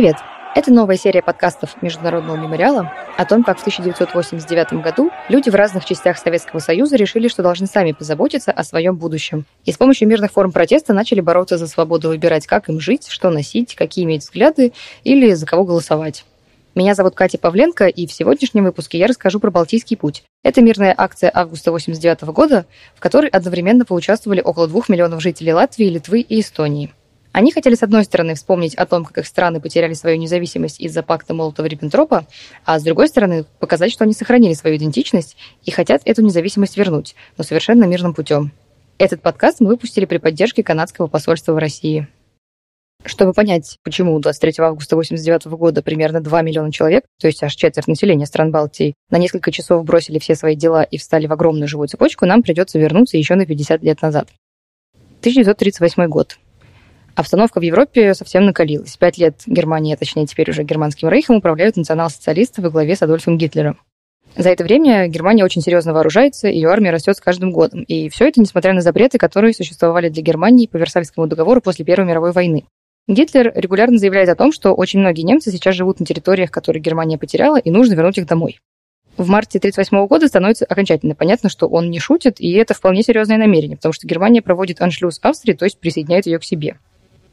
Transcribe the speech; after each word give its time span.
Привет! 0.00 0.16
Это 0.54 0.72
новая 0.72 0.96
серия 0.96 1.20
подкастов 1.20 1.82
Международного 1.82 2.34
мемориала 2.34 2.90
о 3.18 3.26
том, 3.26 3.44
как 3.44 3.58
в 3.58 3.60
1989 3.60 4.82
году 4.82 5.10
люди 5.28 5.50
в 5.50 5.54
разных 5.54 5.84
частях 5.84 6.16
Советского 6.16 6.60
Союза 6.60 6.96
решили, 6.96 7.28
что 7.28 7.42
должны 7.42 7.66
сами 7.66 7.92
позаботиться 7.92 8.50
о 8.50 8.64
своем 8.64 8.96
будущем. 8.96 9.44
И 9.66 9.72
с 9.72 9.76
помощью 9.76 10.08
мирных 10.08 10.32
форм 10.32 10.52
протеста 10.52 10.94
начали 10.94 11.20
бороться 11.20 11.58
за 11.58 11.66
свободу 11.66 12.08
выбирать, 12.08 12.46
как 12.46 12.70
им 12.70 12.80
жить, 12.80 13.08
что 13.08 13.28
носить, 13.28 13.74
какие 13.74 14.06
иметь 14.06 14.22
взгляды 14.22 14.72
или 15.04 15.34
за 15.34 15.44
кого 15.44 15.64
голосовать. 15.64 16.24
Меня 16.74 16.94
зовут 16.94 17.14
Катя 17.14 17.36
Павленко, 17.36 17.86
и 17.86 18.06
в 18.06 18.12
сегодняшнем 18.14 18.64
выпуске 18.64 18.96
я 18.96 19.06
расскажу 19.06 19.38
про 19.38 19.50
Балтийский 19.50 19.98
путь. 19.98 20.24
Это 20.42 20.62
мирная 20.62 20.94
акция 20.96 21.30
августа 21.34 21.68
1989 21.68 22.34
года, 22.34 22.64
в 22.94 23.00
которой 23.00 23.28
одновременно 23.28 23.84
поучаствовали 23.84 24.40
около 24.40 24.66
двух 24.66 24.88
миллионов 24.88 25.20
жителей 25.20 25.52
Латвии, 25.52 25.90
Литвы 25.90 26.22
и 26.22 26.40
Эстонии. 26.40 26.90
Они 27.32 27.52
хотели, 27.52 27.76
с 27.76 27.82
одной 27.82 28.04
стороны, 28.04 28.34
вспомнить 28.34 28.74
о 28.74 28.86
том, 28.86 29.04
как 29.04 29.18
их 29.18 29.26
страны 29.26 29.60
потеряли 29.60 29.94
свою 29.94 30.16
независимость 30.16 30.80
из-за 30.80 31.02
пакта 31.02 31.32
Молотова-Риббентропа, 31.32 32.26
а 32.64 32.78
с 32.78 32.82
другой 32.82 33.08
стороны, 33.08 33.44
показать, 33.60 33.92
что 33.92 34.04
они 34.04 34.14
сохранили 34.14 34.52
свою 34.54 34.76
идентичность 34.76 35.36
и 35.64 35.70
хотят 35.70 36.02
эту 36.04 36.22
независимость 36.22 36.76
вернуть, 36.76 37.14
но 37.38 37.44
совершенно 37.44 37.84
мирным 37.84 38.14
путем. 38.14 38.50
Этот 38.98 39.22
подкаст 39.22 39.60
мы 39.60 39.68
выпустили 39.68 40.06
при 40.06 40.18
поддержке 40.18 40.64
канадского 40.64 41.06
посольства 41.06 41.52
в 41.52 41.58
России. 41.58 42.08
Чтобы 43.06 43.32
понять, 43.32 43.78
почему 43.82 44.18
23 44.18 44.54
августа 44.58 44.94
1989 44.94 45.58
года 45.58 45.82
примерно 45.82 46.20
2 46.20 46.42
миллиона 46.42 46.70
человек, 46.70 47.04
то 47.18 47.28
есть 47.28 47.42
аж 47.42 47.54
четверть 47.54 47.86
населения 47.86 48.26
стран 48.26 48.50
Балтии, 48.50 48.94
на 49.08 49.16
несколько 49.16 49.52
часов 49.52 49.84
бросили 49.84 50.18
все 50.18 50.34
свои 50.34 50.54
дела 50.54 50.82
и 50.82 50.98
встали 50.98 51.26
в 51.26 51.32
огромную 51.32 51.66
живую 51.66 51.88
цепочку, 51.88 52.26
нам 52.26 52.42
придется 52.42 52.78
вернуться 52.78 53.16
еще 53.16 53.36
на 53.36 53.46
50 53.46 53.82
лет 53.82 54.02
назад. 54.02 54.28
1938 55.20 56.06
год. 56.08 56.36
Обстановка 57.14 57.58
в 57.58 57.62
Европе 57.62 58.14
совсем 58.14 58.44
накалилась. 58.46 58.96
Пять 58.96 59.18
лет 59.18 59.42
Германия, 59.46 59.96
точнее 59.96 60.26
теперь 60.26 60.50
уже 60.50 60.62
Германским 60.62 61.08
рейхом, 61.08 61.36
управляют 61.36 61.76
национал-социалисты 61.76 62.62
во 62.62 62.70
главе 62.70 62.94
с 62.94 63.02
Адольфом 63.02 63.36
Гитлером. 63.36 63.78
За 64.36 64.48
это 64.48 64.62
время 64.62 65.08
Германия 65.08 65.44
очень 65.44 65.60
серьезно 65.60 65.92
вооружается, 65.92 66.48
ее 66.48 66.68
армия 66.68 66.90
растет 66.90 67.16
с 67.16 67.20
каждым 67.20 67.50
годом. 67.50 67.82
И 67.82 68.08
все 68.08 68.28
это 68.28 68.40
несмотря 68.40 68.72
на 68.72 68.80
запреты, 68.80 69.18
которые 69.18 69.52
существовали 69.52 70.08
для 70.08 70.22
Германии 70.22 70.68
по 70.68 70.76
Версальскому 70.76 71.26
договору 71.26 71.60
после 71.60 71.84
Первой 71.84 72.06
мировой 72.06 72.32
войны. 72.32 72.64
Гитлер 73.08 73.52
регулярно 73.56 73.98
заявляет 73.98 74.28
о 74.28 74.36
том, 74.36 74.52
что 74.52 74.72
очень 74.72 75.00
многие 75.00 75.22
немцы 75.22 75.50
сейчас 75.50 75.74
живут 75.74 75.98
на 75.98 76.06
территориях, 76.06 76.52
которые 76.52 76.80
Германия 76.80 77.18
потеряла, 77.18 77.56
и 77.56 77.70
нужно 77.70 77.94
вернуть 77.94 78.18
их 78.18 78.26
домой. 78.26 78.60
В 79.16 79.26
марте 79.28 79.58
1938 79.58 80.06
года 80.06 80.28
становится 80.28 80.64
окончательно 80.64 81.16
понятно, 81.16 81.48
что 81.48 81.66
он 81.66 81.90
не 81.90 81.98
шутит, 81.98 82.40
и 82.40 82.52
это 82.52 82.72
вполне 82.72 83.02
серьезное 83.02 83.36
намерение, 83.36 83.76
потому 83.76 83.92
что 83.92 84.06
Германия 84.06 84.42
проводит 84.42 84.80
аншлюз 84.80 85.18
Австрии, 85.22 85.54
то 85.54 85.64
есть 85.64 85.80
присоединяет 85.80 86.26
ее 86.26 86.38
к 86.38 86.44
себе 86.44 86.78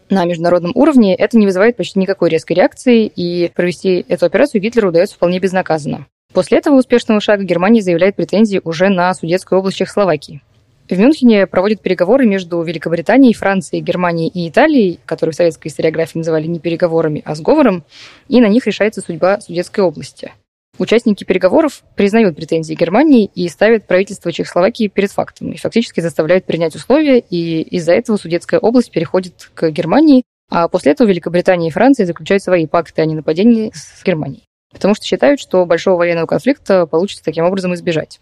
на 0.09 0.25
международном 0.25 0.71
уровне, 0.75 1.15
это 1.15 1.37
не 1.37 1.45
вызывает 1.45 1.75
почти 1.75 1.99
никакой 1.99 2.29
резкой 2.29 2.55
реакции, 2.55 3.05
и 3.05 3.51
провести 3.53 4.05
эту 4.07 4.25
операцию 4.25 4.61
Гитлеру 4.61 4.89
удается 4.89 5.15
вполне 5.15 5.39
безнаказанно. 5.39 6.07
После 6.33 6.57
этого 6.57 6.75
успешного 6.75 7.21
шага 7.21 7.43
Германия 7.43 7.81
заявляет 7.81 8.15
претензии 8.15 8.61
уже 8.63 8.89
на 8.89 9.13
Судетскую 9.13 9.59
область 9.59 9.77
Чехословакии. 9.77 10.41
В 10.89 10.97
Мюнхене 10.97 11.47
проводят 11.47 11.81
переговоры 11.81 12.25
между 12.25 12.61
Великобританией, 12.61 13.33
Францией, 13.33 13.83
Германией 13.83 14.29
и 14.29 14.47
Италией, 14.47 14.99
которые 15.05 15.33
в 15.33 15.35
советской 15.35 15.67
историографии 15.67 16.17
называли 16.17 16.47
не 16.47 16.59
переговорами, 16.59 17.21
а 17.25 17.35
сговором, 17.35 17.83
и 18.29 18.39
на 18.39 18.47
них 18.47 18.65
решается 18.65 19.01
судьба 19.01 19.41
Судетской 19.41 19.83
области. 19.83 20.31
Участники 20.77 21.23
переговоров 21.23 21.83
признают 21.95 22.35
претензии 22.35 22.75
Германии 22.75 23.31
и 23.33 23.49
ставят 23.49 23.87
правительство 23.87 24.31
Чехословакии 24.31 24.87
перед 24.87 25.11
фактом 25.11 25.51
и 25.51 25.57
фактически 25.57 26.01
заставляют 26.01 26.45
принять 26.45 26.75
условия, 26.75 27.19
и 27.19 27.61
из-за 27.61 27.93
этого 27.93 28.17
Судетская 28.17 28.59
область 28.59 28.91
переходит 28.91 29.49
к 29.55 29.71
Германии, 29.71 30.23
а 30.51 30.67
после 30.67 30.91
этого 30.91 31.07
Великобритания 31.07 31.69
и 31.69 31.71
Франция 31.71 32.05
заключают 32.05 32.43
свои 32.43 32.67
пакты 32.67 33.01
о 33.01 33.05
ненападении 33.05 33.71
с 33.73 34.03
Германией, 34.03 34.43
потому 34.71 34.93
что 34.93 35.05
считают, 35.05 35.39
что 35.39 35.65
большого 35.65 35.97
военного 35.97 36.27
конфликта 36.27 36.85
получится 36.85 37.23
таким 37.23 37.45
образом 37.45 37.73
избежать. 37.73 38.19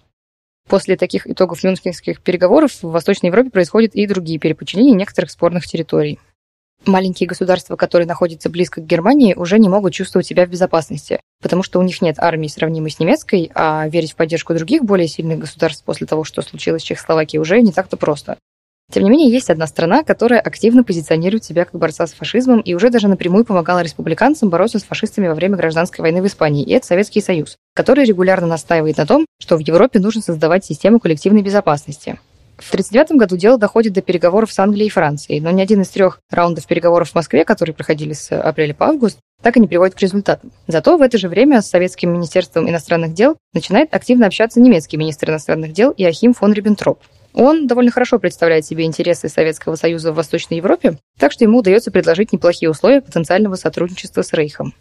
После 0.69 0.95
таких 0.95 1.29
итогов 1.29 1.63
мюнхенских 1.63 2.21
переговоров 2.21 2.71
в 2.81 2.89
Восточной 2.89 3.27
Европе 3.27 3.51
происходят 3.51 3.93
и 3.95 4.07
другие 4.07 4.39
переподчинения 4.39 4.95
некоторых 4.95 5.29
спорных 5.29 5.67
территорий 5.67 6.19
маленькие 6.87 7.27
государства, 7.27 7.75
которые 7.75 8.07
находятся 8.07 8.49
близко 8.49 8.81
к 8.81 8.85
Германии, 8.85 9.33
уже 9.33 9.59
не 9.59 9.69
могут 9.69 9.93
чувствовать 9.93 10.27
себя 10.27 10.45
в 10.45 10.49
безопасности, 10.49 11.19
потому 11.41 11.63
что 11.63 11.79
у 11.79 11.83
них 11.83 12.01
нет 12.01 12.15
армии, 12.19 12.47
сравнимой 12.47 12.91
с 12.91 12.99
немецкой, 12.99 13.51
а 13.53 13.87
верить 13.87 14.13
в 14.13 14.15
поддержку 14.15 14.53
других 14.53 14.83
более 14.83 15.07
сильных 15.07 15.39
государств 15.39 15.83
после 15.83 16.07
того, 16.07 16.23
что 16.23 16.41
случилось 16.41 16.83
в 16.83 16.85
Чехословакии, 16.85 17.37
уже 17.37 17.61
не 17.61 17.71
так-то 17.71 17.97
просто. 17.97 18.37
Тем 18.91 19.03
не 19.03 19.09
менее, 19.09 19.31
есть 19.31 19.49
одна 19.49 19.65
страна, 19.65 20.03
которая 20.03 20.39
активно 20.39 20.83
позиционирует 20.83 21.43
себя 21.43 21.65
как 21.65 21.79
борца 21.79 22.05
с 22.05 22.13
фашизмом 22.13 22.59
и 22.59 22.75
уже 22.75 22.91
даже 22.91 23.07
напрямую 23.07 23.43
помогала 23.43 23.81
республиканцам 23.81 24.49
бороться 24.49 24.77
с 24.77 24.83
фашистами 24.83 25.27
во 25.27 25.33
время 25.33 25.57
гражданской 25.57 26.03
войны 26.03 26.21
в 26.21 26.27
Испании, 26.27 26.63
и 26.63 26.71
это 26.71 26.85
Советский 26.85 27.21
Союз, 27.21 27.57
который 27.73 28.05
регулярно 28.05 28.45
настаивает 28.45 28.97
на 28.97 29.07
том, 29.07 29.25
что 29.41 29.57
в 29.57 29.59
Европе 29.59 29.99
нужно 29.99 30.21
создавать 30.21 30.65
систему 30.65 30.99
коллективной 30.99 31.41
безопасности. 31.41 32.19
В 32.57 32.71
1939 32.71 33.19
году 33.19 33.37
дело 33.37 33.57
доходит 33.57 33.93
до 33.93 34.01
переговоров 34.01 34.51
с 34.51 34.59
Англией 34.59 34.87
и 34.87 34.91
Францией, 34.91 35.41
но 35.41 35.51
ни 35.51 35.61
один 35.61 35.81
из 35.81 35.89
трех 35.89 36.19
раундов 36.31 36.65
переговоров 36.67 37.11
в 37.11 37.15
Москве, 37.15 37.43
которые 37.43 37.75
проходили 37.75 38.13
с 38.13 38.31
апреля 38.31 38.73
по 38.73 38.87
август, 38.87 39.19
так 39.41 39.57
и 39.57 39.59
не 39.59 39.67
приводит 39.67 39.95
к 39.95 40.01
результатам. 40.01 40.51
Зато 40.67 40.97
в 40.97 41.01
это 41.01 41.17
же 41.17 41.27
время 41.27 41.61
с 41.61 41.69
Советским 41.69 42.13
министерством 42.13 42.69
иностранных 42.69 43.13
дел 43.13 43.35
начинает 43.53 43.93
активно 43.93 44.27
общаться 44.27 44.61
немецкий 44.61 44.97
министр 44.97 45.31
иностранных 45.31 45.73
дел 45.73 45.93
Иохим 45.97 46.33
фон 46.33 46.53
Риббентроп. 46.53 46.99
Он 47.33 47.67
довольно 47.67 47.91
хорошо 47.91 48.17
представляет 48.17 48.65
себе 48.65 48.85
интересы 48.85 49.27
Советского 49.27 49.75
Союза 49.75 50.13
в 50.13 50.15
Восточной 50.15 50.57
Европе, 50.57 50.97
так 51.19 51.33
что 51.33 51.43
ему 51.43 51.59
удается 51.59 51.91
предложить 51.91 52.31
неплохие 52.31 52.69
условия 52.69 53.01
потенциального 53.01 53.55
сотрудничества 53.55 54.21
с 54.21 54.31
Рейхом. 54.31 54.73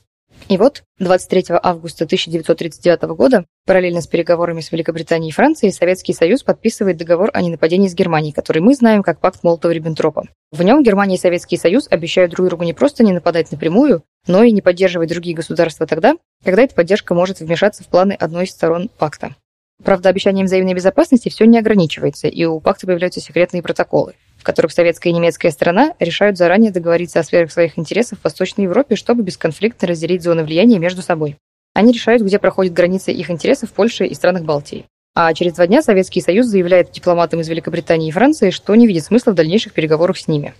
И 0.48 0.58
вот 0.58 0.82
23 0.98 1.46
августа 1.62 2.04
1939 2.04 3.02
года, 3.16 3.46
параллельно 3.64 4.02
с 4.02 4.06
переговорами 4.06 4.60
с 4.60 4.72
Великобританией 4.72 5.30
и 5.30 5.32
Францией, 5.32 5.72
Советский 5.72 6.12
Союз 6.12 6.42
подписывает 6.42 6.98
договор 6.98 7.30
о 7.32 7.40
ненападении 7.40 7.88
с 7.88 7.94
Германией, 7.94 8.32
который 8.32 8.60
мы 8.60 8.74
знаем 8.74 9.02
как 9.02 9.20
пакт 9.20 9.42
Молотова-Риббентропа. 9.42 10.24
В 10.52 10.62
нем 10.62 10.82
Германия 10.82 11.16
и 11.16 11.18
Советский 11.18 11.56
Союз 11.56 11.88
обещают 11.90 12.32
друг 12.32 12.48
другу 12.48 12.64
не 12.64 12.74
просто 12.74 13.04
не 13.04 13.12
нападать 13.12 13.52
напрямую, 13.52 14.02
но 14.26 14.42
и 14.42 14.52
не 14.52 14.60
поддерживать 14.60 15.08
другие 15.08 15.34
государства 15.34 15.86
тогда, 15.86 16.14
когда 16.44 16.62
эта 16.62 16.74
поддержка 16.74 17.14
может 17.14 17.40
вмешаться 17.40 17.82
в 17.82 17.88
планы 17.88 18.12
одной 18.12 18.44
из 18.44 18.50
сторон 18.50 18.90
пакта. 18.98 19.34
Правда, 19.82 20.10
обещанием 20.10 20.44
взаимной 20.44 20.74
безопасности 20.74 21.30
все 21.30 21.46
не 21.46 21.58
ограничивается, 21.58 22.28
и 22.28 22.44
у 22.44 22.60
пакта 22.60 22.86
появляются 22.86 23.20
секретные 23.20 23.62
протоколы 23.62 24.14
в 24.44 24.46
которых 24.46 24.72
советская 24.72 25.10
и 25.10 25.16
немецкая 25.16 25.50
сторона 25.50 25.94
решают 25.98 26.36
заранее 26.36 26.70
договориться 26.70 27.18
о 27.18 27.22
сферах 27.22 27.50
своих 27.50 27.78
интересов 27.78 28.18
в 28.18 28.24
Восточной 28.24 28.64
Европе, 28.64 28.94
чтобы 28.94 29.22
бесконфликтно 29.22 29.88
разделить 29.88 30.22
зоны 30.22 30.44
влияния 30.44 30.78
между 30.78 31.00
собой. 31.00 31.38
Они 31.72 31.94
решают, 31.94 32.22
где 32.22 32.38
проходят 32.38 32.74
границы 32.74 33.10
их 33.10 33.30
интересов 33.30 33.70
в 33.70 33.72
Польше 33.72 34.04
и 34.04 34.12
странах 34.12 34.42
Балтии. 34.42 34.84
А 35.14 35.32
через 35.32 35.54
два 35.54 35.66
дня 35.66 35.80
Советский 35.80 36.20
Союз 36.20 36.44
заявляет 36.44 36.90
дипломатам 36.90 37.40
из 37.40 37.48
Великобритании 37.48 38.08
и 38.08 38.12
Франции, 38.12 38.50
что 38.50 38.74
не 38.74 38.86
видит 38.86 39.04
смысла 39.04 39.30
в 39.30 39.34
дальнейших 39.34 39.72
переговорах 39.72 40.18
с 40.18 40.28
ними. 40.28 40.52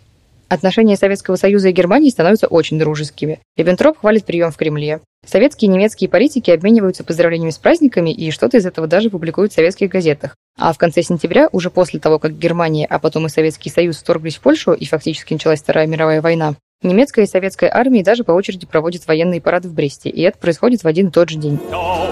Отношения 0.55 0.97
Советского 0.97 1.35
Союза 1.35 1.71
и 1.71 1.73
Германии 1.73 2.11
становятся 2.11 2.47
очень 2.47 2.79
дружескими. 2.79 3.41
Риббентроп 3.57 3.99
хвалит 3.99 4.25
прием 4.25 4.53
в 4.53 4.57
Кремле. 4.57 5.01
Советские 5.27 5.69
и 5.69 5.73
немецкие 5.73 6.09
политики 6.09 6.53
обмениваются 6.53 7.03
поздравлениями 7.03 7.51
с 7.51 7.59
праздниками, 7.59 8.11
и 8.11 8.31
что-то 8.31 8.59
из 8.59 8.65
этого 8.65 8.87
даже 8.87 9.11
публикуют 9.11 9.51
в 9.51 9.55
советских 9.57 9.91
газетах. 9.91 10.37
А 10.57 10.73
в 10.73 10.79
конце 10.79 11.03
сентября, 11.03 11.49
уже 11.51 11.71
после 11.71 11.99
того, 11.99 12.21
как 12.21 12.39
Германия, 12.39 12.87
а 12.87 13.01
потом 13.01 13.27
и 13.27 13.31
Советский 13.31 13.69
Союз 13.69 13.97
вторглись 13.97 14.37
в 14.37 14.43
Польшу 14.43 14.75
и 14.75 14.85
фактически 14.85 15.33
началась 15.33 15.61
Вторая 15.61 15.89
мировая 15.89 16.23
война, 16.23 16.55
немецкая 16.85 17.25
и 17.25 17.29
советская 17.29 17.75
армии 17.75 18.05
даже 18.05 18.23
по 18.23 18.31
очереди 18.31 18.65
проводят 18.65 19.09
военные 19.09 19.41
парады 19.41 19.69
в 19.69 19.75
Бресте, 19.75 20.09
и 20.09 20.23
это 20.23 20.39
происходит 20.39 20.85
в 20.85 20.87
один 20.87 21.09
и 21.09 21.11
тот 21.11 21.31
же 21.31 21.39
день. 21.39 21.59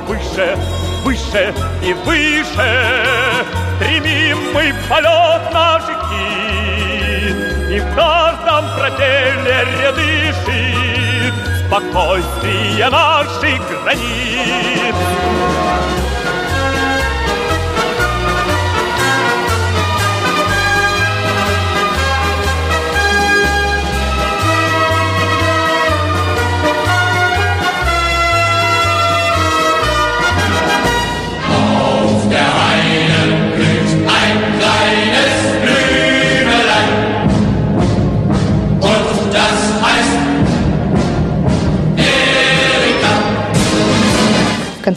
выше, 0.09 0.57
выше 1.05 1.55
и 1.87 1.93
выше 2.05 3.23
мы 4.53 4.73
полет 4.89 5.32
проделе 9.43 9.65
ряды 9.83 10.33
спокойствие 11.67 12.89
наших 12.91 13.83
границ. 13.83 14.95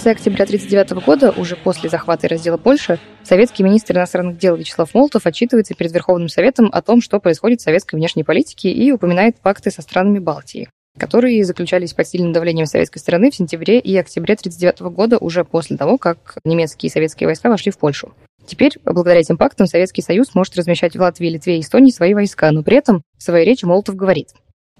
Конце 0.05 0.19
октября 0.19 0.43
1939 0.43 1.03
года, 1.03 1.31
уже 1.31 1.55
после 1.55 1.89
захвата 1.89 2.27
и 2.27 2.29
раздела 2.29 2.57
Польши, 2.57 2.99
советский 3.23 3.63
министр 3.63 3.97
иностранных 3.97 4.37
дел 4.37 4.55
Вячеслав 4.55 4.93
Молотов 4.93 5.25
отчитывается 5.25 5.73
перед 5.73 5.91
Верховным 5.93 6.29
Советом 6.29 6.69
о 6.71 6.83
том, 6.83 7.01
что 7.01 7.19
происходит 7.19 7.59
в 7.59 7.63
советской 7.63 7.95
внешней 7.95 8.23
политике 8.23 8.69
и 8.69 8.91
упоминает 8.91 9.37
пакты 9.37 9.71
со 9.71 9.81
странами 9.81 10.19
Балтии. 10.19 10.69
которые 10.97 11.43
заключались 11.43 11.93
под 11.93 12.07
сильным 12.07 12.31
давлением 12.31 12.67
советской 12.67 12.99
стороны 12.99 13.29
в 13.29 13.35
сентябре 13.35 13.79
и 13.79 13.97
октябре 13.97 14.35
1939 14.35 14.95
года, 14.95 15.17
уже 15.17 15.43
после 15.43 15.75
того, 15.75 15.97
как 15.97 16.37
немецкие 16.45 16.87
и 16.89 16.93
советские 16.93 17.27
войска 17.27 17.49
вошли 17.49 17.71
в 17.71 17.77
Польшу. 17.77 18.13
Теперь, 18.45 18.73
благодаря 18.85 19.19
этим 19.19 19.37
пактам, 19.37 19.67
Советский 19.67 20.01
Союз 20.01 20.35
может 20.35 20.55
размещать 20.55 20.95
в 20.95 21.01
Латвии, 21.01 21.27
Литве 21.27 21.57
и 21.57 21.61
Эстонии 21.61 21.91
свои 21.91 22.13
войска, 22.13 22.49
но 22.51 22.63
при 22.63 22.77
этом 22.77 23.01
в 23.17 23.23
своей 23.23 23.45
речи 23.45 23.65
Молотов 23.65 23.95
говорит, 23.95 24.29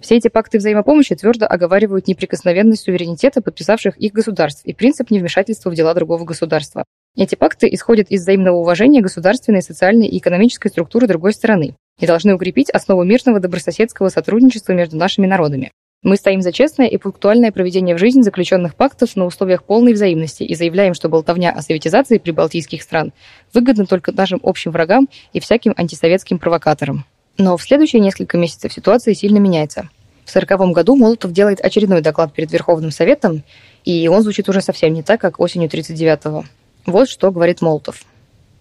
все 0.02 0.18
эти 0.18 0.28
пакты 0.28 0.58
взаимопомощи 0.58 1.16
твердо 1.16 1.48
оговаривают 1.48 2.08
неприкосновенность 2.08 2.84
суверенитета 2.84 3.42
подписавших 3.42 3.98
их 3.98 4.12
государств 4.12 4.66
и 4.66 4.74
принцип 4.74 5.10
невмешательства 5.10 5.70
в 5.70 5.76
дела 5.76 5.94
другого 5.94 6.26
государства. 6.26 6.84
Эти 7.18 7.36
пакты 7.36 7.68
исходят 7.72 8.12
из 8.12 8.22
взаимного 8.22 8.58
уважения 8.58 9.02
государственной, 9.02 9.62
социальной 9.62 10.08
и 10.08 10.18
экономической 10.18 10.68
структуры 10.68 11.08
другой 11.08 11.34
страны 11.34 11.76
и 12.00 12.06
должны 12.06 12.36
укрепить 12.36 12.70
основу 12.70 13.04
мирного 13.04 13.40
добрососедского 13.40 14.10
сотрудничества 14.10 14.74
между 14.74 14.98
нашими 14.98 15.28
народами. 15.28 15.72
Мы 16.04 16.18
стоим 16.18 16.42
за 16.42 16.52
честное 16.52 16.88
и 16.88 16.98
пунктуальное 16.98 17.52
проведение 17.52 17.96
в 17.96 18.00
жизнь 18.00 18.22
заключенных 18.22 18.76
пактов 18.76 19.16
на 19.16 19.26
условиях 19.26 19.64
полной 19.64 19.94
взаимности 19.94 20.44
и 20.44 20.54
заявляем, 20.54 20.94
что 20.94 21.10
болтовня 21.10 21.52
о 21.52 21.62
советизации 21.62 22.20
прибалтийских 22.20 22.84
стран 22.84 23.12
выгодна 23.54 23.88
только 23.88 24.12
нашим 24.12 24.40
общим 24.44 24.72
врагам 24.72 25.08
и 25.34 25.40
всяким 25.40 25.74
антисоветским 25.76 26.38
провокаторам. 26.38 27.06
Но 27.38 27.58
в 27.58 27.64
следующие 27.64 28.02
несколько 28.02 28.38
месяцев 28.38 28.74
ситуация 28.74 29.14
сильно 29.14 29.38
меняется. 29.38 29.90
В 30.26 30.30
1940 30.30 30.74
году 30.74 30.96
Молотов 30.96 31.32
делает 31.32 31.62
очередной 31.62 32.02
доклад 32.02 32.34
перед 32.34 32.52
Верховным 32.52 32.92
Советом, 32.92 33.44
и 33.84 34.08
он 34.08 34.24
звучит 34.24 34.50
уже 34.50 34.62
совсем 34.62 34.94
не 34.94 35.04
так, 35.04 35.22
как 35.22 35.40
осенью 35.40 35.70
1939-го. 35.70 36.46
Вот 36.86 37.10
что 37.10 37.32
говорит 37.32 37.62
Молотов. 37.62 38.04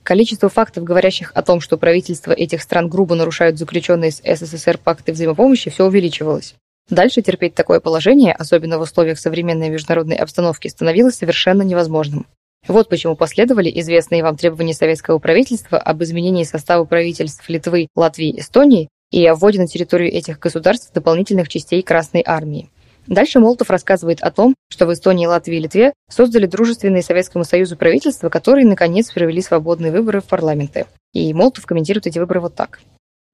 Количество 0.02 0.50
фактов, 0.50 0.84
говорящих 0.84 1.32
о 1.34 1.42
том, 1.42 1.60
что 1.60 1.78
правительства 1.78 2.32
этих 2.32 2.60
стран 2.62 2.88
грубо 2.88 3.14
нарушают 3.14 3.58
заключенные 3.58 4.10
с 4.10 4.20
СССР 4.22 4.76
пакты 4.76 5.12
взаимопомощи, 5.12 5.70
все 5.70 5.86
увеличивалось. 5.86 6.54
Дальше 6.90 7.22
терпеть 7.22 7.54
такое 7.54 7.80
положение, 7.80 8.34
особенно 8.34 8.78
в 8.78 8.82
условиях 8.82 9.18
современной 9.18 9.70
международной 9.70 10.16
обстановки, 10.16 10.68
становилось 10.68 11.14
совершенно 11.14 11.62
невозможным. 11.62 12.26
Вот 12.66 12.88
почему 12.88 13.14
последовали 13.14 13.70
известные 13.80 14.22
вам 14.22 14.36
требования 14.36 14.72
советского 14.72 15.18
правительства 15.18 15.78
об 15.78 16.02
изменении 16.02 16.44
состава 16.44 16.84
правительств 16.84 17.46
Литвы, 17.48 17.88
Латвии 17.94 18.38
Эстонии 18.38 18.88
и 19.10 19.24
о 19.26 19.34
вводе 19.34 19.60
на 19.60 19.66
территорию 19.66 20.10
этих 20.10 20.38
государств 20.38 20.90
дополнительных 20.94 21.48
частей 21.48 21.82
Красной 21.82 22.22
Армии. 22.26 22.70
Дальше 23.06 23.38
Молотов 23.38 23.68
рассказывает 23.68 24.22
о 24.22 24.30
том, 24.30 24.54
что 24.70 24.86
в 24.86 24.92
Эстонии, 24.94 25.26
Латвии 25.26 25.58
и 25.58 25.60
Литве 25.60 25.92
создали 26.08 26.46
дружественные 26.46 27.02
Советскому 27.02 27.44
Союзу 27.44 27.76
правительства, 27.76 28.30
которые, 28.30 28.66
наконец, 28.66 29.12
провели 29.12 29.42
свободные 29.42 29.92
выборы 29.92 30.22
в 30.22 30.24
парламенты. 30.24 30.86
И 31.12 31.34
Молотов 31.34 31.66
комментирует 31.66 32.06
эти 32.06 32.18
выборы 32.18 32.40
вот 32.40 32.54
так. 32.54 32.80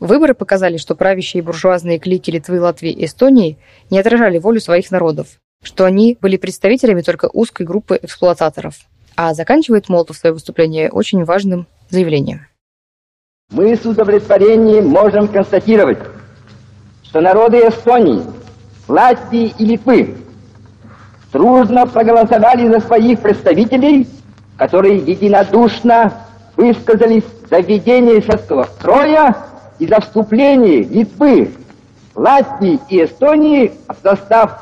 Выборы 0.01 0.35
показали, 0.35 0.77
что 0.77 0.97
правящие 0.97 1.45
буржуазные 1.45 2.01
клики 2.01 2.33
Литвы, 2.33 2.61
Латвии 2.61 2.91
и 2.91 3.05
Эстонии 3.05 3.59
не 3.91 4.01
отражали 4.01 4.39
волю 4.39 4.61
своих 4.61 4.91
народов, 4.91 5.39
что 5.63 5.85
они 5.85 6.19
были 6.21 6.37
представителями 6.37 7.03
только 7.03 7.31
узкой 7.33 7.65
группы 7.65 7.97
эксплуататоров. 8.03 8.75
А 9.17 9.35
заканчивает 9.35 9.89
Молотов 9.89 10.17
свое 10.17 10.33
выступление 10.33 10.91
очень 10.91 11.25
важным 11.25 11.67
заявлением. 11.89 12.47
Мы 13.51 13.75
с 13.77 13.85
удовлетворением 13.85 14.89
можем 14.89 15.27
констатировать, 15.29 15.99
что 17.03 17.21
народы 17.21 17.59
Эстонии, 17.59 18.23
Латвии 18.87 19.55
и 19.59 19.65
Литвы 19.65 20.17
дружно 21.33 21.87
проголосовали 21.87 22.69
за 22.69 22.81
своих 22.81 23.21
представителей, 23.21 24.09
которые 24.57 24.99
единодушно 24.99 26.13
высказались 26.57 27.25
за 27.51 27.61
введение 27.61 28.21
шестого 28.21 28.65
строя 28.65 29.37
и 29.79 29.87
за 29.87 30.01
вступление 30.01 30.83
Литвы, 30.83 31.53
Латвии 32.15 32.79
и 32.89 33.05
Эстонии 33.05 33.73
в 33.89 33.97
состав 34.03 34.61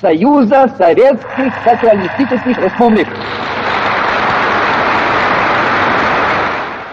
Союза 0.00 0.70
Советских 0.78 1.52
Социалистических 1.64 2.58
Республик. 2.58 3.08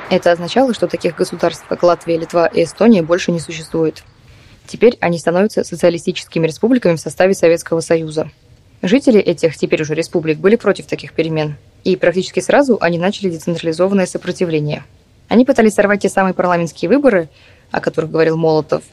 Это 0.10 0.32
означало, 0.32 0.74
что 0.74 0.88
таких 0.88 1.16
государств, 1.16 1.66
как 1.68 1.84
Латвия, 1.84 2.18
Литва 2.18 2.48
и 2.48 2.64
Эстония, 2.64 3.02
больше 3.02 3.34
не 3.34 3.42
существует. 3.42 4.04
Теперь 4.66 4.98
они 5.02 5.20
становятся 5.20 5.66
социалистическими 5.66 6.48
республиками 6.48 6.96
в 6.96 7.00
составе 7.00 7.34
Советского 7.34 7.82
Союза. 7.82 8.32
Жители 8.82 9.20
этих 9.20 9.58
теперь 9.58 9.82
уже 9.82 9.96
республик 9.96 10.38
были 10.38 10.56
против 10.56 10.86
таких 10.86 11.12
перемен, 11.12 11.58
и 11.84 11.98
практически 11.98 12.40
сразу 12.40 12.78
они 12.80 12.98
начали 12.98 13.30
децентрализованное 13.30 14.06
сопротивление. 14.06 14.86
Они 15.28 15.44
пытались 15.44 15.74
сорвать 15.74 16.02
те 16.04 16.10
самые 16.10 16.34
парламентские 16.34 16.88
выборы, 16.88 17.28
о 17.72 17.82
которых 17.82 18.10
говорил 18.10 18.38
Молотов, 18.38 18.84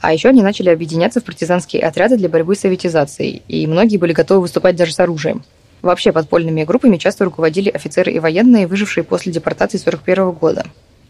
а 0.00 0.12
еще 0.12 0.30
они 0.30 0.42
начали 0.42 0.70
объединяться 0.70 1.20
в 1.20 1.24
партизанские 1.24 1.82
отряды 1.82 2.16
для 2.16 2.30
борьбы 2.30 2.54
с 2.54 2.60
советизацией, 2.60 3.42
и 3.46 3.66
многие 3.66 3.98
были 3.98 4.14
готовы 4.14 4.40
выступать 4.42 4.76
даже 4.76 4.92
с 4.92 5.00
оружием. 5.00 5.44
Вообще 5.82 6.12
подпольными 6.12 6.62
группами 6.62 6.96
часто 6.96 7.24
руководили 7.24 7.68
офицеры 7.68 8.12
и 8.12 8.20
военные, 8.20 8.68
выжившие 8.68 9.02
после 9.02 9.32
депортации 9.32 9.78
1941 9.78 10.30
года. 10.30 10.64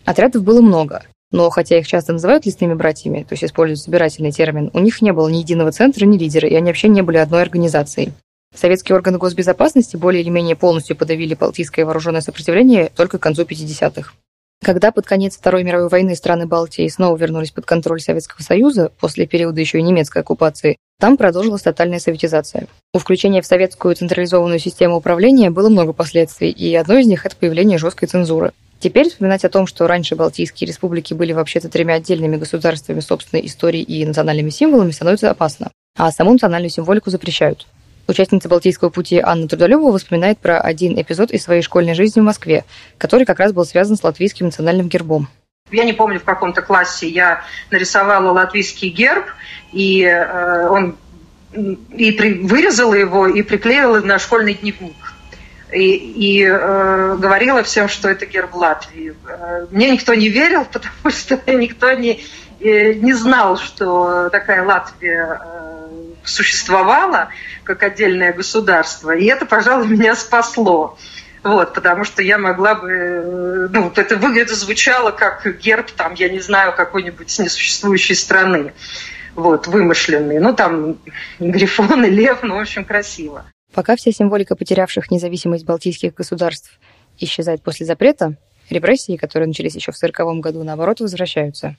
Отрядов 0.06 0.42
было 0.42 0.62
много, 0.62 1.02
но 1.30 1.50
хотя 1.50 1.78
их 1.78 1.86
часто 1.86 2.14
называют 2.14 2.46
лесными 2.46 2.74
братьями, 2.74 3.22
то 3.22 3.34
есть 3.34 3.44
используют 3.44 3.80
собирательный 3.80 4.32
термин, 4.32 4.70
у 4.72 4.80
них 4.80 5.02
не 5.02 5.12
было 5.12 5.28
ни 5.28 5.38
единого 5.38 5.72
центра, 5.72 6.06
ни 6.06 6.16
лидера, 6.16 6.48
и 6.48 6.54
они 6.54 6.66
вообще 6.66 6.88
не 6.88 7.02
были 7.02 7.18
одной 7.18 7.42
организацией. 7.42 8.12
Советские 8.54 8.96
органы 8.96 9.18
госбезопасности 9.18 9.96
более 9.96 10.22
или 10.22 10.30
менее 10.30 10.56
полностью 10.56 10.96
подавили 10.96 11.34
балтийское 11.34 11.84
вооруженное 11.84 12.20
сопротивление 12.20 12.90
только 12.94 13.18
к 13.18 13.22
концу 13.22 13.42
50-х. 13.42 14.12
Когда 14.62 14.92
под 14.92 15.06
конец 15.06 15.36
Второй 15.36 15.64
мировой 15.64 15.88
войны 15.88 16.14
страны 16.14 16.46
Балтии 16.46 16.86
снова 16.86 17.16
вернулись 17.16 17.50
под 17.50 17.66
контроль 17.66 18.00
Советского 18.00 18.42
Союза 18.42 18.92
после 19.00 19.26
периода 19.26 19.60
еще 19.60 19.80
и 19.80 19.82
немецкой 19.82 20.22
оккупации, 20.22 20.76
там 21.00 21.16
продолжилась 21.16 21.62
тотальная 21.62 21.98
советизация. 21.98 22.68
У 22.94 22.98
включения 22.98 23.42
в 23.42 23.46
советскую 23.46 23.96
централизованную 23.96 24.60
систему 24.60 24.96
управления 24.96 25.50
было 25.50 25.68
много 25.68 25.92
последствий, 25.92 26.50
и 26.50 26.72
одно 26.76 26.96
из 26.96 27.06
них– 27.08 27.26
это 27.26 27.34
появление 27.34 27.76
жесткой 27.76 28.06
цензуры. 28.06 28.52
Теперь 28.78 29.08
вспоминать 29.08 29.44
о 29.44 29.48
том, 29.48 29.66
что 29.66 29.88
раньше 29.88 30.14
Балтийские 30.14 30.68
республики 30.68 31.12
были 31.12 31.32
вообще-то 31.32 31.68
тремя 31.68 31.94
отдельными 31.94 32.36
государствами 32.36 33.00
собственной 33.00 33.44
историей 33.46 33.82
и 33.82 34.06
национальными 34.06 34.50
символами, 34.50 34.92
становится 34.92 35.30
опасно. 35.30 35.72
А 35.98 36.12
саму 36.12 36.32
национальную 36.32 36.70
символику 36.70 37.10
запрещают. 37.10 37.66
Участница 38.08 38.48
Балтийского 38.48 38.90
пути 38.90 39.20
Анна 39.20 39.48
Трудолюбова 39.48 39.96
вспоминает 39.98 40.38
про 40.38 40.60
один 40.60 41.00
эпизод 41.00 41.30
из 41.30 41.42
своей 41.42 41.62
школьной 41.62 41.94
жизни 41.94 42.20
в 42.20 42.24
Москве, 42.24 42.64
который 42.98 43.24
как 43.24 43.38
раз 43.38 43.52
был 43.52 43.64
связан 43.64 43.96
с 43.96 44.02
латвийским 44.02 44.46
национальным 44.46 44.88
гербом. 44.88 45.28
Я 45.70 45.84
не 45.84 45.92
помню, 45.92 46.20
в 46.20 46.24
каком-то 46.24 46.60
классе 46.62 47.08
я 47.08 47.42
нарисовала 47.70 48.32
латвийский 48.32 48.90
герб, 48.90 49.26
и 49.72 50.02
э, 50.02 50.68
он 50.68 50.96
и 51.54 52.12
при, 52.12 52.34
вырезала 52.40 52.94
его 52.94 53.26
и 53.26 53.42
приклеила 53.42 54.00
на 54.00 54.18
школьный 54.18 54.54
дневник. 54.54 54.96
И, 55.72 55.94
и 55.94 56.44
э, 56.44 57.16
говорила 57.18 57.62
всем, 57.62 57.88
что 57.88 58.08
это 58.08 58.26
герб 58.26 58.54
Латвии. 58.54 59.14
Э, 59.26 59.66
мне 59.70 59.90
никто 59.90 60.12
не 60.12 60.28
верил, 60.28 60.64
потому 60.72 61.10
что 61.10 61.40
никто 61.46 61.92
не, 61.92 62.20
э, 62.60 62.94
не 62.94 63.14
знал, 63.14 63.56
что 63.56 64.28
такая 64.30 64.64
Латвия 64.64 65.40
э, 65.42 65.81
существовала 66.24 67.28
как 67.64 67.82
отдельное 67.82 68.32
государство. 68.32 69.14
И 69.14 69.26
это, 69.26 69.46
пожалуй, 69.46 69.86
меня 69.96 70.14
спасло. 70.14 70.98
Вот, 71.42 71.74
потому 71.74 72.04
что 72.04 72.22
я 72.22 72.38
могла 72.38 72.76
бы, 72.76 72.88
э, 72.88 73.68
ну, 73.72 73.84
вот 73.84 73.98
это 73.98 74.16
выглядит, 74.16 74.50
звучало 74.50 75.10
как 75.10 75.44
герб, 75.58 75.90
там, 75.90 76.14
я 76.14 76.28
не 76.28 76.38
знаю, 76.38 76.72
какой-нибудь 76.74 77.36
несуществующей 77.38 78.14
страны, 78.14 78.72
вот, 79.34 79.66
вымышленный. 79.66 80.38
Ну, 80.38 80.54
там, 80.54 80.98
грифон 81.40 82.04
и 82.04 82.10
лев, 82.10 82.40
ну, 82.42 82.56
в 82.56 82.60
общем, 82.60 82.84
красиво. 82.84 83.44
Пока 83.74 83.96
вся 83.96 84.12
символика 84.12 84.54
потерявших 84.54 85.10
независимость 85.10 85.64
балтийских 85.64 86.14
государств 86.14 86.78
исчезает 87.18 87.62
после 87.62 87.86
запрета, 87.86 88.36
репрессии, 88.70 89.16
которые 89.16 89.48
начались 89.48 89.74
еще 89.74 89.90
в 89.90 89.96
1940 89.96 90.40
году, 90.40 90.62
наоборот, 90.62 91.00
возвращаются. 91.00 91.76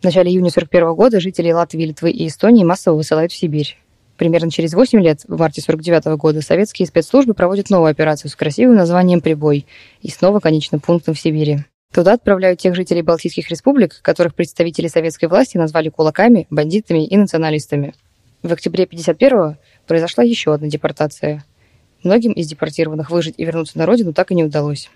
В 0.00 0.04
начале 0.04 0.30
июня 0.30 0.48
1941 0.48 0.94
года 0.94 1.20
жители 1.20 1.52
Латвии, 1.52 1.86
Литвы 1.86 2.10
и 2.10 2.26
Эстонии 2.26 2.64
массово 2.64 2.96
высылают 2.96 3.32
в 3.32 3.36
Сибирь. 3.36 3.78
Примерно 4.16 4.50
через 4.50 4.74
8 4.74 5.00
лет, 5.00 5.22
в 5.26 5.38
марте 5.38 5.60
1949 5.60 6.18
года, 6.20 6.40
советские 6.40 6.86
спецслужбы 6.86 7.34
проводят 7.34 7.70
новую 7.70 7.90
операцию 7.90 8.30
с 8.30 8.36
красивым 8.36 8.76
названием 8.76 9.20
«Прибой» 9.20 9.66
и 10.02 10.10
снова 10.10 10.40
конечным 10.40 10.80
пунктом 10.80 11.14
в 11.14 11.20
Сибири. 11.20 11.64
Туда 11.92 12.14
отправляют 12.14 12.60
тех 12.60 12.74
жителей 12.74 13.02
Балтийских 13.02 13.48
республик, 13.50 14.00
которых 14.02 14.34
представители 14.34 14.88
советской 14.88 15.26
власти 15.26 15.56
назвали 15.56 15.88
кулаками, 15.88 16.46
бандитами 16.50 17.06
и 17.06 17.16
националистами. 17.16 17.94
В 18.42 18.52
октябре 18.52 18.84
1951 18.84 19.56
произошла 19.86 20.22
еще 20.24 20.52
одна 20.52 20.68
депортация. 20.68 21.44
Многим 22.02 22.32
из 22.32 22.46
депортированных 22.48 23.10
выжить 23.10 23.34
и 23.38 23.44
вернуться 23.44 23.78
на 23.78 23.86
родину 23.86 24.12
так 24.12 24.30
и 24.30 24.34
не 24.34 24.44
удалось. 24.44 24.90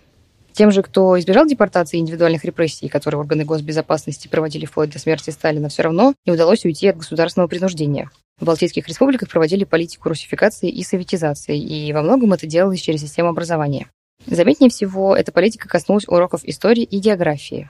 Тем 0.53 0.71
же, 0.71 0.83
кто 0.83 1.19
избежал 1.19 1.47
депортации 1.47 1.99
и 1.99 2.01
индивидуальных 2.01 2.45
репрессий, 2.45 2.89
которые 2.89 3.21
органы 3.21 3.45
госбезопасности 3.45 4.29
проводили 4.29 4.67
вплоть 4.67 4.91
до 4.91 4.99
смерти 4.99 5.31
Сталина, 5.31 5.69
все 5.69 5.83
равно 5.83 6.15
не 6.27 6.33
удалось 6.33 6.65
уйти 6.65 6.89
от 6.89 6.97
государственного 6.97 7.49
принуждения. 7.49 8.11
В 8.41 8.45
Балтийских 8.45 8.89
республиках 8.89 9.29
проводили 9.29 9.65
политику 9.65 10.09
русификации 10.09 10.69
и 10.69 10.83
советизации, 10.83 11.59
и 11.59 11.93
во 11.93 12.03
многом 12.03 12.33
это 12.33 12.47
делалось 12.47 12.81
через 12.81 13.01
систему 13.01 13.29
образования. 13.29 13.89
Заметнее 14.27 14.71
всего, 14.71 15.17
эта 15.17 15.33
политика 15.33 15.69
коснулась 15.69 16.09
уроков 16.09 16.45
истории 16.45 16.83
и 16.83 16.99
географии. 16.99 17.69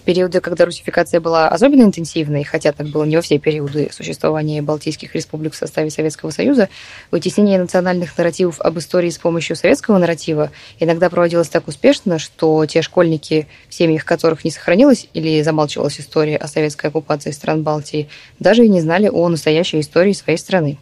В 0.00 0.02
периоды, 0.02 0.40
когда 0.40 0.64
русификация 0.64 1.20
была 1.20 1.48
особенно 1.48 1.82
интенсивной, 1.82 2.42
хотя 2.42 2.72
так 2.72 2.86
было 2.88 3.04
не 3.04 3.16
во 3.16 3.22
все 3.22 3.38
периоды 3.38 3.90
существования 3.92 4.62
Балтийских 4.62 5.14
республик 5.14 5.52
в 5.52 5.56
составе 5.56 5.90
Советского 5.90 6.30
Союза, 6.30 6.70
вытеснение 7.10 7.58
национальных 7.58 8.16
нарративов 8.16 8.60
об 8.62 8.78
истории 8.78 9.10
с 9.10 9.18
помощью 9.18 9.56
советского 9.56 9.98
нарратива 9.98 10.52
иногда 10.78 11.10
проводилось 11.10 11.50
так 11.50 11.68
успешно, 11.68 12.18
что 12.18 12.64
те 12.64 12.80
школьники, 12.80 13.46
в 13.68 13.74
семьях 13.74 14.06
которых 14.06 14.42
не 14.42 14.50
сохранилась 14.50 15.06
или 15.12 15.42
замалчивалась 15.42 16.00
история 16.00 16.38
о 16.38 16.48
советской 16.48 16.86
оккупации 16.86 17.32
стран 17.32 17.62
Балтии, 17.62 18.08
даже 18.38 18.64
и 18.64 18.68
не 18.68 18.80
знали 18.80 19.08
о 19.08 19.28
настоящей 19.28 19.80
истории 19.80 20.14
своей 20.14 20.38
страны. 20.38 20.78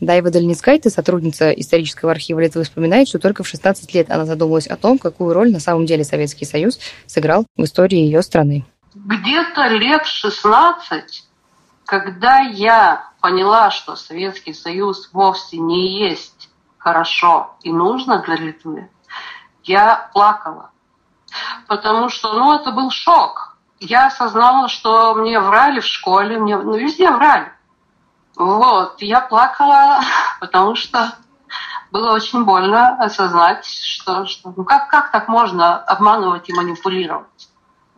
Дайва 0.00 0.30
Дальницкайте, 0.30 0.88
сотрудница 0.88 1.50
исторического 1.50 2.12
архива 2.12 2.40
Литвы, 2.40 2.64
вспоминает, 2.64 3.08
что 3.08 3.18
только 3.18 3.42
в 3.42 3.48
16 3.48 3.94
лет 3.94 4.10
она 4.10 4.24
задумалась 4.24 4.66
о 4.66 4.76
том, 4.76 4.98
какую 4.98 5.34
роль 5.34 5.52
на 5.52 5.60
самом 5.60 5.84
деле 5.84 6.04
Советский 6.04 6.46
Союз 6.46 6.78
сыграл 7.06 7.46
в 7.56 7.64
истории 7.64 7.98
ее 7.98 8.22
страны. 8.22 8.64
Где-то 8.94 9.68
лет 9.68 10.06
16, 10.06 11.24
когда 11.84 12.38
я 12.40 13.10
поняла, 13.20 13.70
что 13.70 13.94
Советский 13.94 14.54
Союз 14.54 15.10
вовсе 15.12 15.58
не 15.58 16.08
есть 16.08 16.48
хорошо 16.78 17.56
и 17.62 17.70
нужно 17.70 18.22
для 18.22 18.36
Литвы, 18.36 18.88
я 19.64 20.08
плакала. 20.14 20.70
Потому 21.68 22.08
что, 22.08 22.32
ну, 22.32 22.54
это 22.54 22.72
был 22.72 22.90
шок. 22.90 23.56
Я 23.78 24.06
осознала, 24.06 24.68
что 24.68 25.14
мне 25.14 25.38
врали 25.38 25.80
в 25.80 25.86
школе, 25.86 26.38
мне 26.38 26.56
ну, 26.56 26.76
везде 26.76 27.10
врали. 27.10 27.52
Вот, 28.40 29.02
я 29.02 29.20
плакала, 29.20 30.00
потому 30.40 30.74
что 30.74 31.12
было 31.92 32.14
очень 32.14 32.44
больно 32.46 32.96
осознать, 32.96 33.66
что, 33.66 34.24
что 34.24 34.54
ну 34.56 34.64
как, 34.64 34.88
как 34.88 35.12
так 35.12 35.28
можно 35.28 35.76
обманывать 35.76 36.48
и 36.48 36.54
манипулировать. 36.54 37.26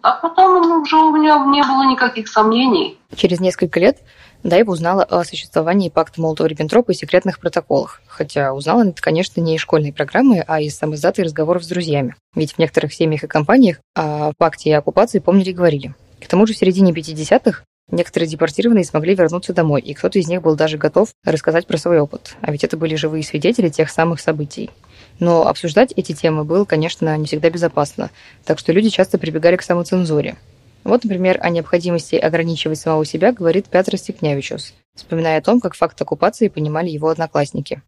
А 0.02 0.14
потом 0.14 0.82
уже 0.82 0.96
у 0.96 1.12
меня 1.12 1.38
не 1.46 1.62
было 1.62 1.84
никаких 1.84 2.26
сомнений. 2.26 2.98
Через 3.14 3.38
несколько 3.38 3.78
лет 3.78 3.98
Дайва 4.42 4.72
узнала 4.72 5.04
о 5.04 5.22
существовании 5.22 5.90
пакта 5.90 6.20
Молотова-Риббентропа 6.20 6.90
и 6.90 6.94
секретных 6.94 7.38
протоколах. 7.38 8.00
Хотя 8.08 8.52
узнала 8.52 8.84
это, 8.84 9.00
конечно, 9.00 9.40
не 9.40 9.54
из 9.54 9.60
школьной 9.60 9.92
программы, 9.92 10.42
а 10.44 10.60
из 10.60 10.76
самоздата 10.76 11.22
и 11.22 11.24
разговоров 11.24 11.62
с 11.62 11.68
друзьями. 11.68 12.16
Ведь 12.34 12.54
в 12.54 12.58
некоторых 12.58 12.92
семьях 12.92 13.22
и 13.22 13.28
компаниях 13.28 13.76
о 13.94 14.32
пакте 14.36 14.70
и 14.70 14.72
оккупации 14.72 15.20
помнили 15.20 15.50
и 15.50 15.54
говорили. 15.54 15.94
К 16.20 16.26
тому 16.26 16.48
же 16.48 16.54
в 16.54 16.56
середине 16.56 16.90
50-х 16.90 17.62
Некоторые 17.90 18.28
депортированные 18.28 18.84
смогли 18.84 19.14
вернуться 19.14 19.52
домой, 19.52 19.80
и 19.80 19.94
кто-то 19.94 20.18
из 20.18 20.28
них 20.28 20.42
был 20.42 20.54
даже 20.56 20.78
готов 20.78 21.10
рассказать 21.24 21.66
про 21.66 21.76
свой 21.76 22.00
опыт. 22.00 22.36
А 22.40 22.52
ведь 22.52 22.64
это 22.64 22.76
были 22.76 22.94
живые 22.94 23.22
свидетели 23.22 23.68
тех 23.68 23.90
самых 23.90 24.20
событий. 24.20 24.70
Но 25.18 25.46
обсуждать 25.46 25.92
эти 25.96 26.12
темы 26.12 26.44
было, 26.44 26.64
конечно, 26.64 27.16
не 27.16 27.26
всегда 27.26 27.50
безопасно, 27.50 28.10
так 28.44 28.58
что 28.58 28.72
люди 28.72 28.88
часто 28.88 29.18
прибегали 29.18 29.56
к 29.56 29.62
самоцензуре. 29.62 30.36
Вот, 30.84 31.04
например, 31.04 31.38
о 31.40 31.50
необходимости 31.50 32.16
ограничивать 32.16 32.78
самого 32.78 33.04
себя 33.04 33.32
говорит 33.32 33.66
Петр 33.66 33.96
Степнявичус, 33.96 34.74
вспоминая 34.96 35.38
о 35.38 35.42
том, 35.42 35.60
как 35.60 35.74
факт 35.74 36.00
оккупации 36.00 36.48
понимали 36.48 36.88
его 36.88 37.08
одноклассники. 37.08 37.82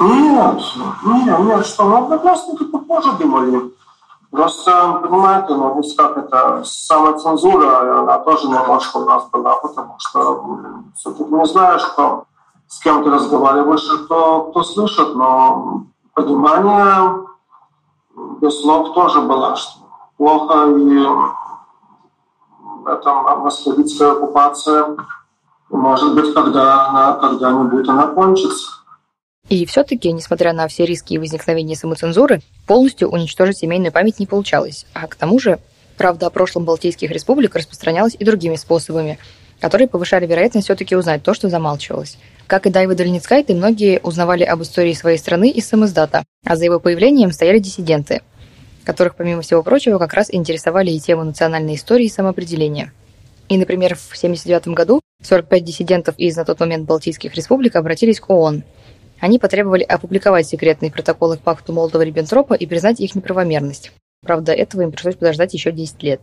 Нет, 0.00 0.60
нет, 1.04 1.38
нет, 1.40 1.66
что, 1.66 1.84
ну, 1.88 2.04
одноклассники 2.04 2.64
тоже 2.86 3.18
думали 3.18 3.70
Просто, 4.34 5.00
понимаете, 5.00 5.54
ну, 5.54 5.80
как 5.96 6.16
это, 6.16 6.62
самоцензура, 6.64 8.00
она 8.00 8.18
тоже 8.18 8.48
немножко 8.48 8.96
у 8.96 9.04
нас 9.04 9.28
была, 9.30 9.54
потому 9.56 9.94
что 9.98 10.64
все-таки 10.96 11.30
не 11.30 11.46
знаешь, 11.46 11.84
кто, 11.84 12.24
с 12.66 12.80
кем 12.80 13.04
ты 13.04 13.10
разговариваешь, 13.10 13.88
кто, 14.04 14.50
кто 14.50 14.64
слышит, 14.64 15.14
но 15.14 15.84
понимание 16.14 17.26
без 18.40 18.60
слов 18.60 18.92
тоже 18.94 19.20
было, 19.20 19.54
что 19.54 19.78
плохо, 20.16 20.66
и 20.66 21.06
это 22.86 23.12
московитская 23.12 24.12
оккупация, 24.12 24.96
может 25.70 26.12
быть, 26.12 26.34
когда 26.34 26.88
она 26.88 27.12
когда-нибудь 27.12 27.88
она 27.88 28.08
кончится. 28.08 28.83
И 29.48 29.66
все-таки, 29.66 30.10
несмотря 30.10 30.52
на 30.52 30.66
все 30.68 30.86
риски 30.86 31.14
и 31.14 31.18
возникновения 31.18 31.76
самоцензуры, 31.76 32.40
полностью 32.66 33.10
уничтожить 33.10 33.58
семейную 33.58 33.92
память 33.92 34.18
не 34.18 34.26
получалось. 34.26 34.86
А 34.94 35.06
к 35.06 35.16
тому 35.16 35.38
же, 35.38 35.58
правда 35.98 36.26
о 36.26 36.30
прошлом 36.30 36.64
Балтийских 36.64 37.10
республик 37.10 37.54
распространялась 37.54 38.16
и 38.18 38.24
другими 38.24 38.56
способами, 38.56 39.18
которые 39.60 39.86
повышали 39.86 40.26
вероятность 40.26 40.66
все-таки 40.66 40.96
узнать 40.96 41.22
то, 41.22 41.34
что 41.34 41.50
замалчивалось. 41.50 42.16
Как 42.46 42.66
и 42.66 42.70
Дайва 42.70 42.94
Дальницкайте, 42.94 43.54
многие 43.54 44.00
узнавали 44.00 44.44
об 44.44 44.62
истории 44.62 44.94
своей 44.94 45.18
страны 45.18 45.50
из 45.50 45.66
самоздата, 45.66 46.24
а 46.44 46.56
за 46.56 46.64
его 46.64 46.80
появлением 46.80 47.30
стояли 47.30 47.58
диссиденты, 47.58 48.22
которых, 48.84 49.14
помимо 49.14 49.42
всего 49.42 49.62
прочего, 49.62 49.98
как 49.98 50.14
раз 50.14 50.32
интересовали 50.32 50.90
и 50.90 51.00
тему 51.00 51.22
национальной 51.24 51.74
истории 51.74 52.06
и 52.06 52.10
самоопределения. 52.10 52.92
И, 53.50 53.58
например, 53.58 53.94
в 53.94 54.16
1979 54.16 54.68
году 54.74 55.00
45 55.22 55.64
диссидентов 55.64 56.14
из 56.18 56.34
на 56.36 56.46
тот 56.46 56.60
момент 56.60 56.86
Балтийских 56.86 57.34
республик 57.34 57.76
обратились 57.76 58.20
к 58.20 58.30
ООН– 58.30 58.62
они 59.20 59.38
потребовали 59.38 59.82
опубликовать 59.82 60.46
секретные 60.46 60.90
протоколы 60.90 61.36
пакту 61.36 61.72
Молотова-Риббентропа 61.72 62.56
и 62.56 62.66
признать 62.66 63.00
их 63.00 63.14
неправомерность. 63.14 63.92
Правда, 64.24 64.52
этого 64.52 64.82
им 64.82 64.92
пришлось 64.92 65.16
подождать 65.16 65.54
еще 65.54 65.72
10 65.72 66.02
лет. 66.02 66.20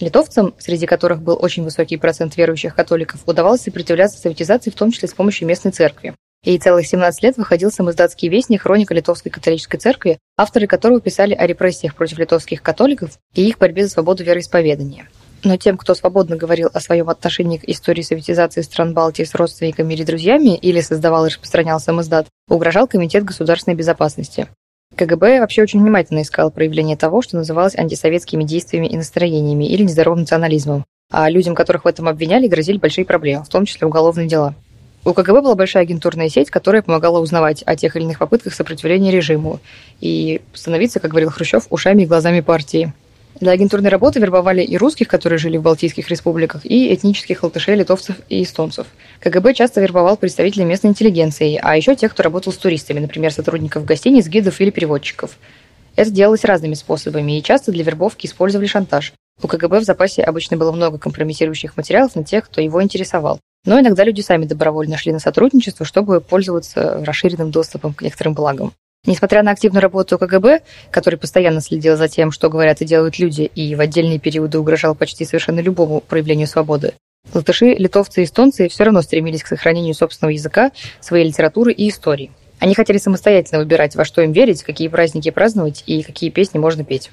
Литовцам, 0.00 0.54
среди 0.58 0.86
которых 0.86 1.22
был 1.22 1.38
очень 1.40 1.62
высокий 1.62 1.96
процент 1.96 2.36
верующих 2.36 2.74
католиков, 2.74 3.20
удавалось 3.26 3.60
сопротивляться 3.60 4.18
советизации, 4.18 4.70
в 4.70 4.74
том 4.74 4.90
числе 4.90 5.08
с 5.08 5.14
помощью 5.14 5.46
местной 5.46 5.72
церкви. 5.72 6.14
И 6.42 6.56
целых 6.58 6.86
17 6.86 7.22
лет 7.22 7.36
выходил 7.36 7.70
самоиздатский 7.70 8.28
вестник 8.28 8.62
«Хроника 8.62 8.94
Литовской 8.94 9.30
католической 9.30 9.76
церкви», 9.76 10.18
авторы 10.38 10.66
которого 10.66 11.00
писали 11.00 11.34
о 11.34 11.46
репрессиях 11.46 11.94
против 11.94 12.18
литовских 12.18 12.62
католиков 12.62 13.18
и 13.34 13.46
их 13.46 13.58
борьбе 13.58 13.84
за 13.84 13.90
свободу 13.90 14.24
вероисповедания. 14.24 15.06
Но 15.42 15.56
тем, 15.56 15.76
кто 15.78 15.94
свободно 15.94 16.36
говорил 16.36 16.68
о 16.72 16.80
своем 16.80 17.08
отношении 17.08 17.56
к 17.56 17.64
истории 17.64 18.02
советизации 18.02 18.60
стран 18.60 18.92
Балтии 18.92 19.24
с 19.24 19.34
родственниками 19.34 19.94
или 19.94 20.04
друзьями, 20.04 20.56
или 20.56 20.80
создавал 20.80 21.24
и 21.24 21.28
распространял 21.28 21.80
самоздат, 21.80 22.26
угрожал 22.48 22.86
Комитет 22.86 23.24
государственной 23.24 23.74
безопасности. 23.74 24.48
КГБ 24.96 25.40
вообще 25.40 25.62
очень 25.62 25.80
внимательно 25.80 26.22
искал 26.22 26.50
проявление 26.50 26.96
того, 26.96 27.22
что 27.22 27.36
называлось 27.36 27.76
антисоветскими 27.76 28.44
действиями 28.44 28.86
и 28.86 28.96
настроениями 28.96 29.64
или 29.64 29.84
нездоровым 29.84 30.20
национализмом. 30.20 30.84
А 31.10 31.30
людям, 31.30 31.54
которых 31.54 31.84
в 31.84 31.88
этом 31.88 32.08
обвиняли, 32.08 32.48
грозили 32.48 32.78
большие 32.78 33.04
проблемы, 33.04 33.44
в 33.44 33.48
том 33.48 33.64
числе 33.64 33.86
уголовные 33.86 34.28
дела. 34.28 34.54
У 35.04 35.14
КГБ 35.14 35.40
была 35.40 35.54
большая 35.54 35.84
агентурная 35.84 36.28
сеть, 36.28 36.50
которая 36.50 36.82
помогала 36.82 37.20
узнавать 37.20 37.62
о 37.64 37.74
тех 37.74 37.96
или 37.96 38.04
иных 38.04 38.18
попытках 38.18 38.52
сопротивления 38.52 39.10
режиму 39.10 39.60
и 40.00 40.42
становиться, 40.52 41.00
как 41.00 41.10
говорил 41.10 41.30
Хрущев, 41.30 41.66
ушами 41.70 42.02
и 42.02 42.06
глазами 42.06 42.40
партии. 42.40 42.92
Для 43.40 43.52
агентурной 43.52 43.88
работы 43.88 44.20
вербовали 44.20 44.62
и 44.62 44.76
русских, 44.76 45.08
которые 45.08 45.38
жили 45.38 45.56
в 45.56 45.62
Балтийских 45.62 46.08
республиках, 46.10 46.66
и 46.66 46.94
этнических 46.94 47.42
латышей, 47.42 47.74
литовцев 47.74 48.16
и 48.28 48.42
эстонцев. 48.42 48.86
КГБ 49.20 49.54
часто 49.54 49.80
вербовал 49.80 50.18
представителей 50.18 50.66
местной 50.66 50.90
интеллигенции, 50.90 51.58
а 51.62 51.74
еще 51.74 51.96
тех, 51.96 52.12
кто 52.12 52.22
работал 52.22 52.52
с 52.52 52.58
туристами, 52.58 53.00
например, 53.00 53.32
сотрудников 53.32 53.86
гостиниц, 53.86 54.26
гидов 54.26 54.60
или 54.60 54.68
переводчиков. 54.68 55.38
Это 55.96 56.10
делалось 56.10 56.44
разными 56.44 56.74
способами, 56.74 57.38
и 57.38 57.42
часто 57.42 57.72
для 57.72 57.82
вербовки 57.82 58.26
использовали 58.26 58.66
шантаж. 58.66 59.14
У 59.42 59.48
КГБ 59.48 59.80
в 59.80 59.84
запасе 59.84 60.22
обычно 60.22 60.58
было 60.58 60.70
много 60.70 60.98
компрометирующих 60.98 61.78
материалов 61.78 62.14
на 62.16 62.24
тех, 62.24 62.44
кто 62.44 62.60
его 62.60 62.82
интересовал. 62.82 63.40
Но 63.64 63.80
иногда 63.80 64.04
люди 64.04 64.20
сами 64.20 64.44
добровольно 64.44 64.98
шли 64.98 65.12
на 65.12 65.18
сотрудничество, 65.18 65.86
чтобы 65.86 66.20
пользоваться 66.20 67.02
расширенным 67.06 67.50
доступом 67.50 67.94
к 67.94 68.02
некоторым 68.02 68.34
благам. 68.34 68.74
Несмотря 69.06 69.42
на 69.42 69.52
активную 69.52 69.80
работу 69.80 70.18
КГБ, 70.18 70.60
который 70.90 71.18
постоянно 71.18 71.60
следил 71.60 71.96
за 71.96 72.08
тем, 72.08 72.30
что 72.30 72.50
говорят 72.50 72.82
и 72.82 72.84
делают 72.84 73.18
люди, 73.18 73.42
и 73.42 73.74
в 73.74 73.80
отдельные 73.80 74.18
периоды 74.18 74.58
угрожал 74.58 74.94
почти 74.94 75.24
совершенно 75.24 75.60
любому 75.60 76.00
проявлению 76.00 76.46
свободы, 76.46 76.92
латыши, 77.32 77.74
литовцы 77.74 78.22
и 78.22 78.24
эстонцы 78.24 78.68
все 78.68 78.84
равно 78.84 79.00
стремились 79.02 79.42
к 79.42 79.46
сохранению 79.46 79.94
собственного 79.94 80.32
языка, 80.32 80.70
своей 81.00 81.26
литературы 81.26 81.72
и 81.72 81.88
истории. 81.88 82.30
Они 82.58 82.74
хотели 82.74 82.98
самостоятельно 82.98 83.60
выбирать, 83.60 83.96
во 83.96 84.04
что 84.04 84.20
им 84.20 84.32
верить, 84.32 84.62
какие 84.62 84.88
праздники 84.88 85.30
праздновать 85.30 85.82
и 85.86 86.02
какие 86.02 86.28
песни 86.28 86.58
можно 86.58 86.84
петь. 86.84 87.10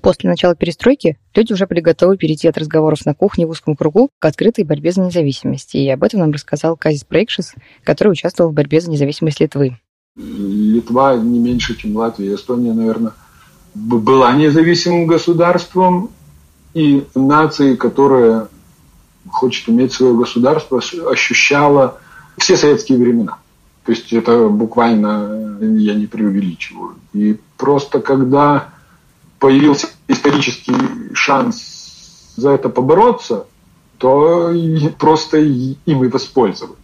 После 0.00 0.30
начала 0.30 0.54
перестройки 0.54 1.18
люди 1.34 1.52
уже 1.52 1.66
были 1.66 1.80
готовы 1.80 2.16
перейти 2.16 2.48
от 2.48 2.58
разговоров 2.58 3.04
на 3.04 3.14
кухне 3.14 3.46
в 3.46 3.50
узком 3.50 3.76
кругу 3.76 4.10
к 4.18 4.24
открытой 4.24 4.64
борьбе 4.64 4.92
за 4.92 5.02
независимость. 5.02 5.74
И 5.74 5.88
об 5.88 6.04
этом 6.04 6.20
нам 6.20 6.32
рассказал 6.32 6.76
Казис 6.76 7.04
Прейкшис, 7.04 7.54
который 7.84 8.12
участвовал 8.12 8.50
в 8.50 8.54
борьбе 8.54 8.80
за 8.80 8.90
независимость 8.90 9.40
Литвы. 9.40 9.76
Литва 10.18 11.16
не 11.16 11.38
меньше, 11.38 11.76
чем 11.76 11.96
Латвия, 11.96 12.34
Эстония, 12.34 12.72
наверное, 12.72 13.12
была 13.74 14.32
независимым 14.34 15.06
государством, 15.06 16.10
и 16.74 17.06
нация, 17.14 17.76
которая 17.76 18.48
хочет 19.30 19.68
иметь 19.68 19.92
свое 19.92 20.14
государство, 20.14 20.80
ощущала 21.10 21.98
все 22.36 22.56
советские 22.56 22.98
времена. 22.98 23.38
То 23.84 23.92
есть 23.92 24.12
это 24.12 24.48
буквально, 24.48 25.58
я 25.60 25.94
не 25.94 26.06
преувеличиваю. 26.06 26.96
И 27.12 27.38
просто 27.56 28.00
когда 28.00 28.70
появился 29.38 29.88
исторический 30.08 30.74
шанс 31.14 32.34
за 32.36 32.50
это 32.50 32.68
побороться, 32.68 33.46
то 33.98 34.52
просто 34.98 35.38
им 35.38 36.04
и 36.04 36.08
воспользовались. 36.08 36.76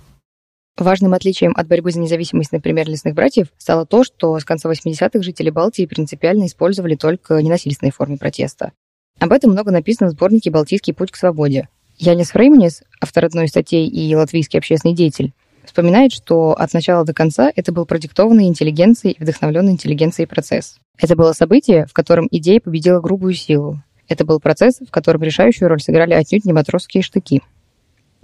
Важным 0.77 1.15
отличием 1.15 1.53
от 1.57 1.69
борьбы 1.69 1.93
за 1.93 2.01
независимость, 2.01 2.51
например, 2.51 2.89
лесных 2.89 3.15
братьев, 3.15 3.49
стало 3.59 3.87
то, 3.87 4.03
что 4.03 4.39
с 4.39 4.45
конца 4.45 4.69
80-х 4.69 5.23
жители 5.23 5.51
Балтии 5.51 5.87
принципиально 5.87 6.47
использовали 6.47 6.97
только 6.97 7.41
ненасильственные 7.41 7.93
формы 7.93 8.19
протеста. 8.19 8.73
Об 9.21 9.31
этом 9.31 9.53
много 9.53 9.71
написано 9.71 10.09
в 10.11 10.13
сборнике 10.13 10.51
«Балтийский 10.51 10.93
путь 10.93 11.13
к 11.13 11.17
свободе». 11.17 11.69
Янис 11.97 12.31
Фрейманис, 12.31 12.83
автор 13.01 13.25
одной 13.25 13.45
из 13.45 13.51
статей 13.51 13.87
и 13.87 14.15
латвийский 14.17 14.59
общественный 14.59 14.97
деятель, 14.97 15.33
вспоминает, 15.65 16.13
что 16.13 16.53
от 16.53 16.75
начала 16.75 17.05
до 17.05 17.15
конца 17.15 17.53
это 17.55 17.71
был 17.71 17.87
продиктованный 17.87 18.49
интеллигенцией 18.49 19.15
и 19.15 19.23
вдохновленный 19.23 19.73
интеллигенцией 19.73 20.27
процесс. 20.27 20.79
Это 20.99 21.15
было 21.15 21.33
событие, 21.33 21.87
в 21.87 21.93
котором 21.93 22.27
идея 22.33 22.59
победила 22.61 23.01
грубую 23.01 23.35
силу. 23.35 23.81
Это 24.09 24.25
был 24.25 24.41
процесс, 24.41 24.81
в 24.81 24.91
котором 24.91 25.23
решающую 25.23 25.69
роль 25.69 25.81
сыграли 25.81 26.15
отнюдь 26.15 26.45
не 26.45 26.53
матросские 26.53 27.05
штыки. 27.05 27.43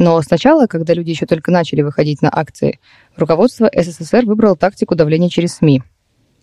Но 0.00 0.20
сначала, 0.22 0.66
когда 0.66 0.94
люди 0.94 1.10
еще 1.10 1.26
только 1.26 1.50
начали 1.50 1.82
выходить 1.82 2.22
на 2.22 2.30
акции, 2.32 2.80
руководство 3.18 3.70
СССР 3.70 4.24
выбрало 4.24 4.56
тактику 4.56 4.94
давления 4.94 5.28
через 5.28 5.56
СМИ. 5.56 5.82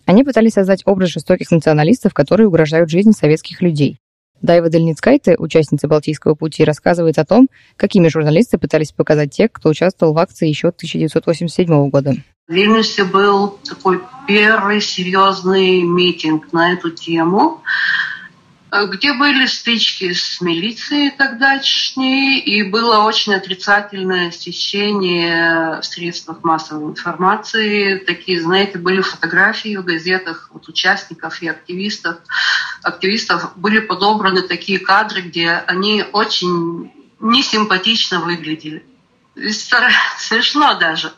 Они 0.06 0.22
пытались 0.22 0.52
создать 0.52 0.82
образ 0.86 1.08
жестоких 1.08 1.50
националистов, 1.50 2.14
которые 2.14 2.46
угрожают 2.46 2.88
жизни 2.88 3.10
советских 3.10 3.60
людей. 3.60 3.98
Дайва 4.40 4.70
Дельницкайте, 4.70 5.34
участница 5.36 5.88
Балтийского 5.88 6.36
пути, 6.36 6.62
рассказывает 6.62 7.18
о 7.18 7.24
том, 7.24 7.48
какими 7.76 8.06
журналисты 8.06 8.58
пытались 8.58 8.92
показать 8.92 9.32
тех, 9.32 9.50
кто 9.50 9.70
участвовал 9.70 10.12
в 10.14 10.18
акции 10.18 10.48
еще 10.48 10.68
1987 10.68 11.90
года. 11.90 12.14
В 12.46 12.52
Вильнюсе 12.52 13.02
был 13.02 13.58
такой 13.68 14.00
первый 14.28 14.80
серьезный 14.80 15.82
митинг 15.82 16.52
на 16.52 16.74
эту 16.74 16.90
тему. 16.90 17.60
Э, 18.70 18.86
где 18.86 19.14
были 19.14 19.46
стычки 19.46 20.12
с 20.12 20.40
милицией 20.40 21.10
тогдашней, 21.10 22.38
и 22.38 22.62
было 22.62 22.98
очень 22.98 23.34
отрицательное 23.34 24.28
освещение 24.28 25.80
в 25.80 25.84
средствах 25.84 26.44
массовой 26.44 26.90
информации. 26.90 27.98
Такие, 27.98 28.42
знаете, 28.42 28.78
были 28.78 29.00
фотографии 29.00 29.76
в 29.76 29.84
газетах 29.84 30.50
вот, 30.52 30.68
участников 30.68 31.42
и 31.42 31.48
активистов. 31.48 32.18
Активистов 32.82 33.52
были 33.56 33.78
подобраны 33.78 34.42
такие 34.42 34.78
кадры, 34.78 35.22
где 35.22 35.50
они 35.66 36.04
очень 36.12 36.92
несимпатично 37.20 38.20
выглядели 38.20 38.84
смешно 40.18 40.78
даже, 40.78 41.12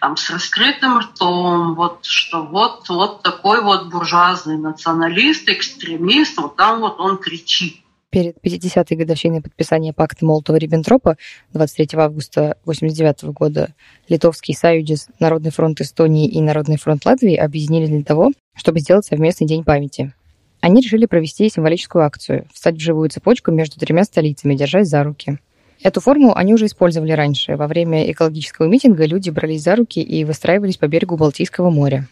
там, 0.00 0.16
с 0.16 0.30
раскрытым 0.30 0.98
ртом, 0.98 1.74
вот 1.74 2.04
что 2.04 2.44
вот, 2.44 2.88
вот 2.88 3.22
такой 3.22 3.62
вот 3.62 3.90
буржуазный 3.90 4.58
националист, 4.58 5.48
экстремист, 5.48 6.38
вот 6.38 6.56
там 6.56 6.80
вот 6.80 7.00
он 7.00 7.18
кричит. 7.18 7.76
Перед 8.10 8.36
50-й 8.44 8.94
годовщиной 8.94 9.42
подписания 9.42 9.92
пакта 9.92 10.24
Молотова-Риббентропа 10.24 11.16
23 11.52 11.98
августа 11.98 12.56
1989 12.62 13.34
года 13.34 13.74
Литовский 14.08 14.54
Союз, 14.54 15.08
Народный 15.18 15.50
фронт 15.50 15.80
Эстонии 15.80 16.28
и 16.28 16.40
Народный 16.40 16.78
фронт 16.78 17.04
Латвии 17.04 17.34
объединились 17.34 17.88
для 17.88 18.04
того, 18.04 18.30
чтобы 18.54 18.78
сделать 18.78 19.04
совместный 19.04 19.48
день 19.48 19.64
памяти. 19.64 20.14
Они 20.60 20.80
решили 20.80 21.06
провести 21.06 21.48
символическую 21.50 22.04
акцию– 22.04 22.46
встать 22.54 22.76
в 22.76 22.80
живую 22.80 23.10
цепочку 23.10 23.50
между 23.50 23.80
тремя 23.80 24.04
столицами, 24.04 24.54
держась 24.54 24.88
за 24.88 25.02
руки– 25.02 25.38
Эту 25.82 26.00
форму 26.00 26.34
они 26.36 26.54
уже 26.54 26.66
использовали 26.66 27.12
раньше. 27.12 27.56
Во 27.56 27.66
время 27.66 28.10
экологического 28.10 28.66
митинга 28.66 29.04
люди 29.04 29.30
брались 29.30 29.62
за 29.62 29.76
руки 29.76 30.00
и 30.00 30.24
выстраивались 30.24 30.76
по 30.76 30.86
берегу 30.86 31.16
Балтийского 31.16 31.70
моря. 31.70 32.06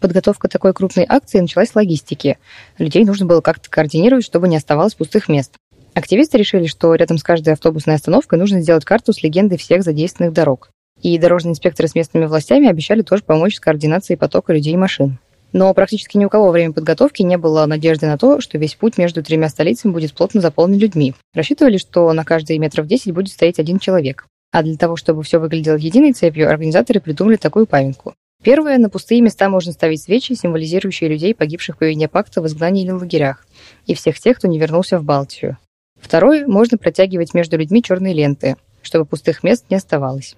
Подготовка 0.00 0.48
такой 0.48 0.74
крупной 0.74 1.06
акции 1.08 1.40
началась 1.40 1.70
с 1.70 1.74
логистики. 1.74 2.38
Людей 2.78 3.04
нужно 3.04 3.26
было 3.26 3.40
как-то 3.40 3.70
координировать, 3.70 4.24
чтобы 4.24 4.48
не 4.48 4.56
оставалось 4.56 4.94
пустых 4.94 5.28
мест. 5.28 5.52
Активисты 5.94 6.36
решили, 6.36 6.66
что 6.66 6.94
рядом 6.94 7.16
с 7.16 7.22
каждой 7.22 7.54
автобусной 7.54 7.94
остановкой 7.94 8.38
нужно 8.38 8.60
сделать 8.60 8.84
карту 8.84 9.14
с 9.14 9.22
легендой 9.22 9.56
всех 9.56 9.82
задействованных 9.82 10.34
дорог. 10.34 10.68
И 11.00 11.16
дорожные 11.18 11.52
инспекторы 11.52 11.88
с 11.88 11.94
местными 11.94 12.26
властями 12.26 12.68
обещали 12.68 13.02
тоже 13.02 13.22
помочь 13.22 13.56
с 13.56 13.60
координацией 13.60 14.18
потока 14.18 14.52
людей 14.52 14.74
и 14.74 14.76
машин. 14.76 15.18
Но 15.52 15.72
практически 15.74 16.16
ни 16.16 16.24
у 16.24 16.28
кого 16.28 16.46
во 16.46 16.52
время 16.52 16.72
подготовки 16.72 17.22
не 17.22 17.38
было 17.38 17.66
надежды 17.66 18.06
на 18.06 18.18
то, 18.18 18.40
что 18.40 18.58
весь 18.58 18.74
путь 18.74 18.98
между 18.98 19.22
тремя 19.22 19.48
столицами 19.48 19.92
будет 19.92 20.12
плотно 20.12 20.40
заполнен 20.40 20.78
людьми. 20.78 21.14
Рассчитывали, 21.34 21.78
что 21.78 22.12
на 22.12 22.24
каждые 22.24 22.58
метров 22.58 22.86
10 22.86 23.12
будет 23.14 23.32
стоять 23.32 23.58
один 23.58 23.78
человек. 23.78 24.26
А 24.52 24.62
для 24.62 24.76
того, 24.76 24.96
чтобы 24.96 25.22
все 25.22 25.38
выглядело 25.38 25.76
единой 25.76 26.12
цепью, 26.12 26.50
организаторы 26.50 27.00
придумали 27.00 27.36
такую 27.36 27.66
памятку. 27.66 28.14
Первое, 28.42 28.78
на 28.78 28.90
пустые 28.90 29.20
места 29.22 29.48
можно 29.48 29.72
ставить 29.72 30.02
свечи, 30.02 30.34
символизирующие 30.34 31.10
людей, 31.10 31.34
погибших 31.34 31.78
по 31.78 31.84
вине 31.84 32.06
пакта 32.06 32.42
в 32.42 32.46
изгнании 32.46 32.84
или 32.84 32.90
лагерях, 32.90 33.46
и 33.86 33.94
всех 33.94 34.20
тех, 34.20 34.38
кто 34.38 34.46
не 34.46 34.58
вернулся 34.58 34.98
в 34.98 35.04
Балтию. 35.04 35.58
Второе, 36.00 36.46
можно 36.46 36.78
протягивать 36.78 37.34
между 37.34 37.56
людьми 37.56 37.82
черные 37.82 38.14
ленты, 38.14 38.56
чтобы 38.82 39.04
пустых 39.04 39.42
мест 39.42 39.64
не 39.70 39.76
оставалось. 39.76 40.36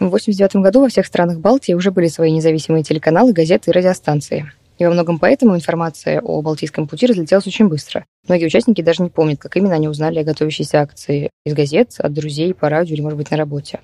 В 0.00 0.06
1989 0.06 0.64
году 0.64 0.80
во 0.80 0.88
всех 0.88 1.04
странах 1.04 1.40
Балтии 1.40 1.74
уже 1.74 1.90
были 1.90 2.08
свои 2.08 2.30
независимые 2.32 2.82
телеканалы, 2.82 3.34
газеты 3.34 3.70
и 3.70 3.74
радиостанции. 3.74 4.50
И 4.78 4.84
во 4.86 4.92
многом 4.92 5.18
поэтому 5.18 5.54
информация 5.54 6.22
о 6.22 6.40
Балтийском 6.40 6.88
пути 6.88 7.04
разлетелась 7.04 7.46
очень 7.46 7.68
быстро. 7.68 8.06
Многие 8.26 8.46
участники 8.46 8.80
даже 8.80 9.02
не 9.02 9.10
помнят, 9.10 9.38
как 9.38 9.58
именно 9.58 9.74
они 9.74 9.88
узнали 9.88 10.20
о 10.20 10.24
готовящейся 10.24 10.80
акции 10.80 11.28
из 11.44 11.52
газет, 11.52 11.96
от 11.98 12.14
друзей, 12.14 12.54
по 12.54 12.70
радио 12.70 12.94
или, 12.94 13.02
может 13.02 13.18
быть, 13.18 13.30
на 13.30 13.36
работе. 13.36 13.80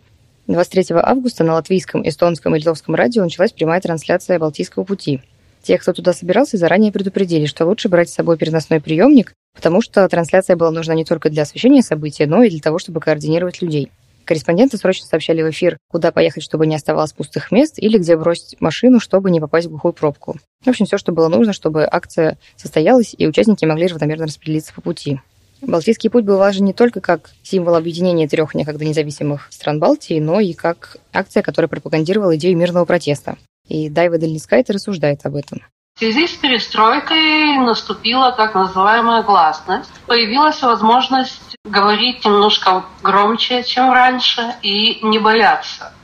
23 0.46 0.96
августа 1.02 1.44
на 1.44 1.52
латвийском, 1.52 2.08
эстонском 2.08 2.56
и 2.56 2.60
литовском 2.60 2.94
радио 2.94 3.22
началась 3.22 3.52
прямая 3.52 3.82
трансляция 3.82 4.38
Балтийского 4.38 4.84
пути. 4.84 5.20
Те, 5.62 5.76
кто 5.76 5.92
туда 5.92 6.14
собирался, 6.14 6.56
заранее 6.56 6.92
предупредили, 6.92 7.44
что 7.44 7.66
лучше 7.66 7.90
брать 7.90 8.08
с 8.08 8.14
собой 8.14 8.38
переносной 8.38 8.80
приемник, 8.80 9.34
потому 9.54 9.82
что 9.82 10.08
трансляция 10.08 10.56
была 10.56 10.70
нужна 10.70 10.94
не 10.94 11.04
только 11.04 11.28
для 11.28 11.42
освещения 11.42 11.82
события, 11.82 12.26
но 12.26 12.42
и 12.42 12.48
для 12.48 12.60
того, 12.60 12.78
чтобы 12.78 13.00
координировать 13.00 13.60
людей. 13.60 13.90
Корреспонденты 14.26 14.76
срочно 14.76 15.06
сообщали 15.06 15.40
в 15.42 15.50
эфир, 15.50 15.78
куда 15.88 16.10
поехать, 16.10 16.42
чтобы 16.42 16.66
не 16.66 16.74
оставалось 16.74 17.12
пустых 17.12 17.52
мест, 17.52 17.74
или 17.78 17.96
где 17.96 18.16
бросить 18.16 18.60
машину, 18.60 18.98
чтобы 18.98 19.30
не 19.30 19.40
попасть 19.40 19.68
в 19.68 19.70
глухую 19.70 19.92
пробку. 19.92 20.36
В 20.64 20.68
общем, 20.68 20.84
все, 20.84 20.98
что 20.98 21.12
было 21.12 21.28
нужно, 21.28 21.52
чтобы 21.52 21.86
акция 21.88 22.36
состоялась, 22.56 23.14
и 23.16 23.28
участники 23.28 23.64
могли 23.64 23.86
равномерно 23.86 24.26
распределиться 24.26 24.74
по 24.74 24.80
пути. 24.80 25.20
Балтийский 25.62 26.10
путь 26.10 26.24
был 26.24 26.38
важен 26.38 26.64
не 26.64 26.72
только 26.72 27.00
как 27.00 27.30
символ 27.42 27.76
объединения 27.76 28.28
трех 28.28 28.54
некогда 28.54 28.84
независимых 28.84 29.46
стран 29.50 29.78
Балтии, 29.78 30.18
но 30.18 30.40
и 30.40 30.52
как 30.52 30.96
акция, 31.12 31.42
которая 31.42 31.68
пропагандировала 31.68 32.36
идею 32.36 32.56
мирного 32.56 32.84
протеста. 32.84 33.38
И 33.68 33.88
Дайва 33.88 34.18
Дельницкайта 34.18 34.72
рассуждает 34.72 35.24
об 35.24 35.36
этом. 35.36 35.62
В 35.96 35.98
связи 35.98 36.26
с 36.26 36.32
перестройкой 36.32 37.56
наступила 37.56 38.30
так 38.30 38.54
называемая 38.54 39.22
гласность. 39.22 39.90
Появилась 40.06 40.60
возможность 40.60 41.56
говорить 41.64 42.22
немножко 42.22 42.84
громче, 43.02 43.64
чем 43.64 43.90
раньше, 43.90 44.56
и 44.60 44.98
не 45.02 45.18
бояться. 45.18 45.94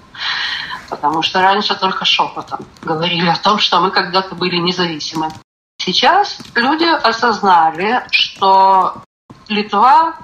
Потому 0.88 1.20
что 1.20 1.42
раньше 1.42 1.78
только 1.78 2.06
шепотом 2.06 2.60
говорили 2.80 3.28
о 3.28 3.36
том, 3.36 3.58
что 3.58 3.80
мы 3.80 3.90
когда-то 3.90 4.34
были 4.34 4.56
независимы. 4.56 5.28
Сейчас 5.76 6.38
люди 6.54 6.86
осознали, 6.86 8.02
что 8.10 9.02
Литва 9.48 10.14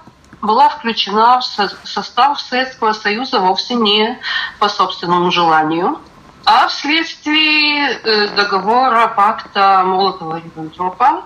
была 0.40 0.70
включена 0.70 1.40
в 1.40 1.86
состав 1.86 2.40
Советского 2.40 2.94
Союза 2.94 3.38
вовсе 3.40 3.74
не 3.74 4.18
по 4.60 4.70
собственному 4.70 5.30
желанию, 5.30 5.98
а 6.50 6.66
вследствие 6.68 8.00
э, 8.02 8.28
договора 8.28 9.08
пакта 9.08 9.82
Молотова-Риббентропа. 9.84 11.24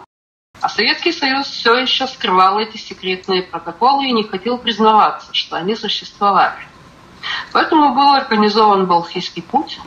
А 0.60 0.68
Советский 0.68 1.12
Союз 1.12 1.46
все 1.46 1.76
еще 1.76 2.08
скрывал 2.08 2.58
эти 2.58 2.76
секретные 2.76 3.44
протоколы 3.44 4.06
и 4.06 4.12
не 4.12 4.24
хотел 4.24 4.58
признаваться, 4.58 5.32
что 5.32 5.54
они 5.54 5.76
существовали. 5.76 6.58
Поэтому 7.52 7.94
был 7.94 8.14
организован 8.14 8.86
Балтийский 8.86 9.42
путь, 9.42 9.78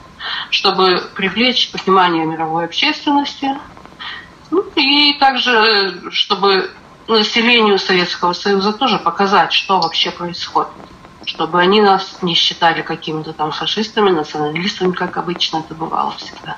чтобы 0.52 1.04
привлечь 1.16 1.70
внимание 1.74 2.26
мировой 2.26 2.64
общественности, 2.64 3.60
ну, 4.52 4.64
и 4.76 5.18
также, 5.20 6.12
чтобы 6.12 6.72
населению 7.10 7.78
Советского 7.78 8.32
Союза 8.32 8.72
тоже 8.72 9.00
показать, 9.00 9.52
что 9.52 9.82
вообще 9.82 10.12
происходит 10.12 10.72
чтобы 11.26 11.60
они 11.60 11.82
нас 11.82 12.18
не 12.22 12.34
считали 12.34 12.82
какими-то 12.82 13.34
там 13.34 13.52
фашистами, 13.52 14.10
националистами, 14.10 14.92
как 14.92 15.18
обычно 15.18 15.58
это 15.58 15.74
бывало 15.76 16.12
всегда. 16.12 16.58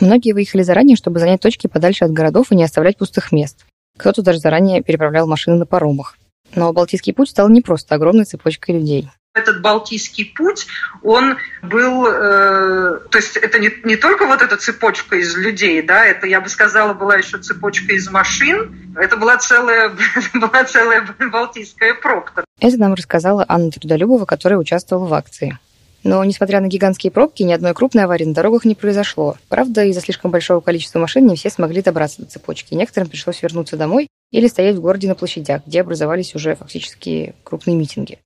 Многие 0.00 0.32
выехали 0.32 0.62
заранее, 0.62 0.96
чтобы 0.96 1.20
занять 1.20 1.40
точки 1.40 1.66
подальше 1.66 2.04
от 2.04 2.12
городов 2.12 2.50
и 2.50 2.56
не 2.56 2.64
оставлять 2.64 2.98
пустых 2.98 3.32
мест. 3.32 3.64
Кто-то 3.98 4.22
даже 4.22 4.38
заранее 4.38 4.82
переправлял 4.82 5.26
машины 5.26 5.56
на 5.56 5.66
паромах. 5.66 6.16
Но 6.54 6.72
Балтийский 6.72 7.14
путь 7.14 7.30
стал 7.30 7.48
не 7.48 7.60
просто 7.60 7.94
огромной 7.94 8.24
цепочкой 8.24 8.76
людей 8.76 9.08
этот 9.34 9.62
Балтийский 9.62 10.26
путь, 10.26 10.66
он 11.02 11.36
был, 11.62 12.06
э, 12.06 13.00
то 13.10 13.18
есть 13.18 13.36
это 13.36 13.58
не, 13.58 13.70
не 13.84 13.96
только 13.96 14.26
вот 14.26 14.42
эта 14.42 14.56
цепочка 14.56 15.16
из 15.16 15.36
людей, 15.36 15.80
да, 15.82 16.04
это, 16.04 16.26
я 16.26 16.40
бы 16.40 16.48
сказала, 16.48 16.92
была 16.92 17.16
еще 17.16 17.38
цепочка 17.38 17.94
из 17.94 18.10
машин, 18.10 18.94
это 18.96 19.16
была 19.16 19.38
целая, 19.38 19.92
была 20.34 20.64
целая 20.64 21.06
Балтийская 21.18 21.94
пробка. 21.94 22.44
Это 22.60 22.76
нам 22.78 22.94
рассказала 22.94 23.44
Анна 23.48 23.70
Трудолюбова, 23.70 24.26
которая 24.26 24.58
участвовала 24.58 25.06
в 25.06 25.14
акции. 25.14 25.58
Но, 26.04 26.22
несмотря 26.24 26.60
на 26.60 26.66
гигантские 26.66 27.12
пробки, 27.12 27.44
ни 27.44 27.52
одной 27.52 27.74
крупной 27.74 28.04
аварии 28.04 28.24
на 28.24 28.34
дорогах 28.34 28.64
не 28.64 28.74
произошло. 28.74 29.36
Правда, 29.48 29.84
из-за 29.84 30.00
слишком 30.00 30.32
большого 30.32 30.60
количества 30.60 30.98
машин 30.98 31.26
не 31.26 31.36
все 31.36 31.48
смогли 31.48 31.80
добраться 31.80 32.22
до 32.22 32.28
цепочки. 32.28 32.74
Некоторым 32.74 33.08
пришлось 33.08 33.40
вернуться 33.40 33.76
домой 33.76 34.08
или 34.32 34.48
стоять 34.48 34.74
в 34.74 34.80
городе 34.80 35.06
на 35.06 35.14
площадях, 35.14 35.62
где 35.64 35.80
образовались 35.80 36.34
уже 36.34 36.56
фактически 36.56 37.36
крупные 37.44 37.76
митинги. 37.76 38.18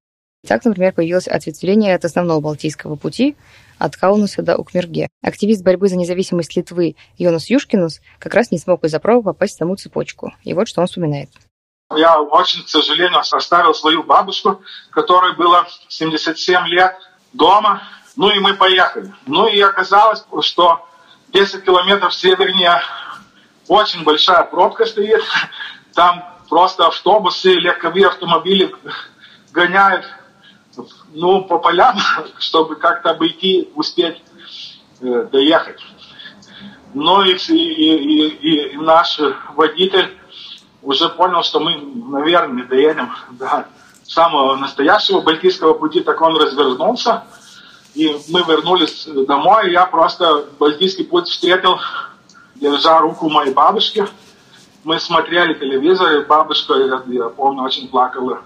Так, 0.47 0.65
например, 0.65 0.93
появилось 0.93 1.29
ответвление 1.29 1.95
от 1.95 2.05
основного 2.05 2.41
Балтийского 2.41 2.97
пути 2.97 3.37
от 3.79 3.97
Каунаса 3.97 4.43
до 4.43 4.57
Укмерге. 4.57 5.09
Активист 5.23 5.63
борьбы 5.63 5.89
за 5.89 5.97
независимость 5.97 6.57
Литвы 6.57 6.97
Йонас 7.19 7.51
Юшкинус 7.51 8.01
как 8.19 8.35
раз 8.35 8.51
не 8.51 8.59
смог 8.59 8.85
из-за 8.85 9.01
права 9.01 9.23
попасть 9.23 9.55
в 9.55 9.59
саму 9.59 9.77
цепочку. 9.77 10.33
И 10.45 10.55
вот 10.55 10.69
что 10.69 10.81
он 10.81 10.87
вспоминает. 10.87 11.31
Я 11.95 12.21
очень, 12.21 12.65
к 12.65 12.69
сожалению, 12.69 13.19
оставил 13.19 13.75
свою 13.75 14.03
бабушку, 14.03 14.61
которой 14.91 15.37
было 15.37 15.67
77 15.89 16.67
лет, 16.67 16.97
дома. 17.33 17.83
Ну 18.17 18.31
и 18.31 18.39
мы 18.39 18.55
поехали. 18.55 19.13
Ну 19.27 19.47
и 19.47 19.61
оказалось, 19.61 20.25
что 20.41 20.85
10 21.33 21.65
километров 21.65 22.15
севернее 22.15 22.81
очень 23.69 24.05
большая 24.05 24.45
пробка 24.45 24.87
стоит. 24.87 25.23
Там 25.95 26.25
просто 26.49 26.87
автобусы, 26.87 27.53
легковые 27.53 28.09
автомобили 28.09 28.75
гоняют 29.53 30.05
ну, 31.13 31.45
по 31.45 31.59
полям, 31.59 31.97
чтобы 32.39 32.77
как-то 32.77 33.11
обойти, 33.11 33.71
успеть 33.75 34.23
э, 35.01 35.29
доехать. 35.31 35.81
Ну 36.95 37.23
и, 37.23 37.35
и, 37.35 37.53
и, 37.53 38.73
и 38.73 38.77
наш 38.77 39.21
водитель 39.55 40.17
уже 40.83 41.09
понял, 41.09 41.43
что 41.43 41.61
мы, 41.61 41.77
наверное, 41.77 42.63
не 42.63 42.69
доедем 42.69 43.13
до 43.33 43.67
самого 44.05 44.57
настоящего 44.57 45.21
Балтийского 45.21 45.75
пути, 45.75 46.01
так 46.01 46.21
он 46.21 46.37
развернулся, 46.37 47.25
и 47.95 48.17
мы 48.29 48.43
вернулись 48.43 49.07
домой, 49.07 49.73
я 49.73 49.87
просто 49.87 50.47
Балтийский 50.59 51.05
путь 51.05 51.29
встретил, 51.29 51.79
держа 52.55 52.99
руку 53.01 53.29
моей 53.29 53.53
бабушки. 53.53 54.07
Мы 54.85 55.01
смотрели 55.01 55.55
телевизор, 55.55 56.13
и 56.21 56.25
бабушка, 56.25 56.75
я, 56.75 57.03
я 57.07 57.29
помню, 57.31 57.63
очень 57.63 57.89
плакала, 57.89 58.43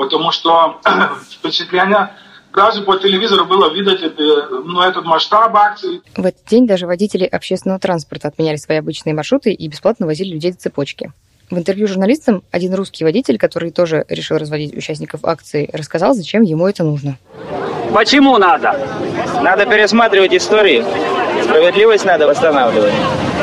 потому 0.00 0.32
что 0.32 0.80
впечатление 1.30 2.10
даже 2.54 2.82
по 2.82 2.96
телевизору 2.96 3.44
было 3.44 3.70
видеть 3.70 4.02
это, 4.02 4.48
ну, 4.64 4.80
этот 4.80 5.04
масштаб 5.04 5.54
акции. 5.54 6.00
В 6.16 6.24
этот 6.24 6.42
день 6.46 6.66
даже 6.66 6.86
водители 6.86 7.24
общественного 7.24 7.78
транспорта 7.78 8.28
отменяли 8.28 8.56
свои 8.56 8.78
обычные 8.78 9.14
маршруты 9.14 9.52
и 9.52 9.68
бесплатно 9.68 10.06
возили 10.06 10.32
людей 10.32 10.52
до 10.52 10.58
цепочки. 10.58 11.12
В 11.50 11.58
интервью 11.58 11.86
журналистам 11.86 12.42
один 12.50 12.74
русский 12.74 13.04
водитель, 13.04 13.36
который 13.36 13.72
тоже 13.72 14.06
решил 14.08 14.38
разводить 14.38 14.74
участников 14.74 15.20
акции, 15.24 15.68
рассказал, 15.70 16.14
зачем 16.14 16.42
ему 16.42 16.66
это 16.66 16.82
нужно. 16.82 17.18
Почему 17.92 18.38
надо? 18.38 18.80
Надо 19.42 19.66
пересматривать 19.66 20.32
историю. 20.32 20.86
Справедливость 21.42 22.06
надо 22.06 22.26
восстанавливать. 22.26 22.94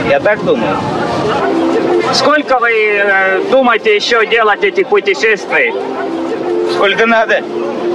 Я 0.09 0.19
так 0.19 0.43
думаю. 0.43 0.75
Сколько 2.13 2.57
вы 2.59 2.71
э, 2.71 3.51
думаете 3.51 3.95
еще 3.95 4.25
делать 4.25 4.63
этих 4.63 4.87
путешествий? 4.87 5.71
Сколько 6.73 7.06
надо, 7.06 7.43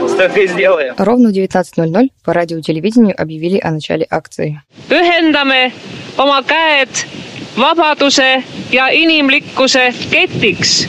столько 0.09 0.41
и 0.41 0.47
сделаем. 0.49 0.95
Ровно 0.97 1.31
в 1.31 1.33
19.00 1.33 2.11
по 2.25 2.33
радио 2.33 2.59
и 2.59 2.63
телевидению 2.63 3.21
объявили 3.21 3.59
о 3.59 3.71
начале 3.71 4.07
акции. 4.11 4.63
Ühendame 4.89 5.73
oma 6.17 6.43
käed 6.43 7.07
vabaduse 7.57 8.43
ja 8.71 8.89
inimlikkuse 8.89 9.93
ketiks. 10.11 10.87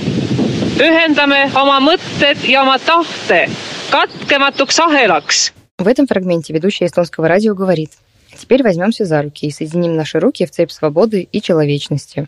Ühendame 0.79 1.49
oma 1.55 1.79
mõtted 1.79 2.47
ja 2.47 2.63
oma 2.63 2.79
tahte 2.79 3.47
katkematuks 3.91 4.79
ahelaks. 4.79 5.51
В 5.77 5.87
этом 5.87 6.07
фрагменте 6.07 6.53
ведущая 6.53 6.85
эстонского 6.85 7.27
радио 7.27 7.55
говорит 7.55 7.91
«Теперь 8.37 8.63
возьмемся 8.63 9.05
за 9.05 9.21
руки 9.21 9.47
и 9.47 9.51
соединим 9.51 9.95
наши 9.95 10.19
руки 10.19 10.45
в 10.45 10.51
цепь 10.51 10.71
свободы 10.71 11.27
и 11.31 11.41
человечности». 11.41 12.27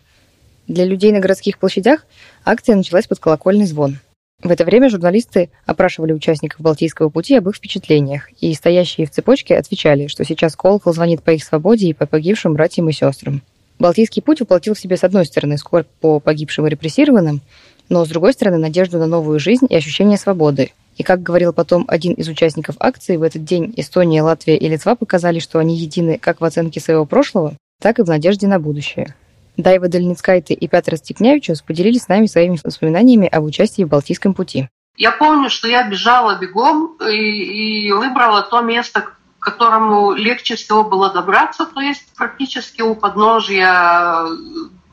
Для 0.68 0.84
людей 0.84 1.12
на 1.12 1.20
городских 1.20 1.58
площадях 1.58 2.04
акция 2.44 2.74
началась 2.74 3.06
под 3.06 3.20
колокольный 3.20 3.66
звон. 3.66 3.98
В 4.42 4.50
это 4.50 4.64
время 4.64 4.90
журналисты 4.90 5.48
опрашивали 5.64 6.12
участников 6.12 6.60
Балтийского 6.60 7.08
пути 7.08 7.36
об 7.36 7.48
их 7.48 7.56
впечатлениях, 7.56 8.30
и 8.40 8.52
стоящие 8.52 9.06
в 9.06 9.10
цепочке 9.10 9.56
отвечали, 9.56 10.08
что 10.08 10.24
сейчас 10.24 10.54
колокол 10.54 10.92
звонит 10.92 11.22
по 11.22 11.30
их 11.30 11.42
свободе 11.42 11.88
и 11.88 11.94
по 11.94 12.06
погибшим 12.06 12.52
братьям 12.52 12.88
и 12.90 12.92
сестрам. 12.92 13.40
Балтийский 13.78 14.22
путь 14.22 14.40
воплотил 14.40 14.74
в 14.74 14.78
себе, 14.78 14.98
с 14.98 15.04
одной 15.04 15.24
стороны, 15.24 15.56
скорбь 15.56 15.88
по 16.00 16.20
погибшим 16.20 16.66
и 16.66 16.70
репрессированным, 16.70 17.40
но, 17.88 18.04
с 18.04 18.08
другой 18.08 18.34
стороны, 18.34 18.58
надежду 18.58 18.98
на 18.98 19.06
новую 19.06 19.38
жизнь 19.38 19.66
и 19.68 19.74
ощущение 19.74 20.18
свободы. 20.18 20.72
И, 20.96 21.02
как 21.02 21.22
говорил 21.22 21.52
потом 21.52 21.84
один 21.88 22.12
из 22.12 22.28
участников 22.28 22.76
акции, 22.78 23.16
в 23.16 23.22
этот 23.22 23.44
день 23.44 23.72
Эстония, 23.76 24.22
Латвия 24.22 24.56
и 24.56 24.68
Литва 24.68 24.96
показали, 24.96 25.38
что 25.38 25.58
они 25.58 25.76
едины 25.76 26.18
как 26.18 26.40
в 26.40 26.44
оценке 26.44 26.80
своего 26.80 27.04
прошлого, 27.06 27.54
так 27.80 27.98
и 27.98 28.02
в 28.02 28.08
надежде 28.08 28.46
на 28.46 28.58
будущее. 28.58 29.14
Дайва 29.56 29.88
Дальницкайте 29.88 30.54
и 30.54 30.68
Петр 30.68 30.96
Стекнявичус 30.96 31.62
поделились 31.62 32.02
с 32.02 32.08
нами 32.08 32.26
своими 32.26 32.58
воспоминаниями 32.62 33.28
об 33.28 33.44
участии 33.44 33.84
в 33.84 33.88
Балтийском 33.88 34.34
пути. 34.34 34.68
Я 34.96 35.12
помню, 35.12 35.50
что 35.50 35.68
я 35.68 35.88
бежала 35.88 36.38
бегом 36.38 36.96
и, 37.06 37.86
и 37.86 37.92
выбрала 37.92 38.42
то 38.42 38.62
место, 38.62 39.06
которому 39.38 40.12
легче 40.12 40.56
всего 40.56 40.82
было 40.82 41.12
добраться, 41.12 41.66
то 41.66 41.80
есть 41.80 42.04
практически 42.16 42.82
у 42.82 42.94
подножья 42.94 44.24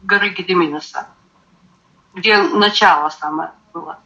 горы 0.04 0.30
Гедеминеса, 0.30 1.08
где 2.13 2.38
начало 2.38 3.10
самое 3.10 3.52
было. 3.73 3.97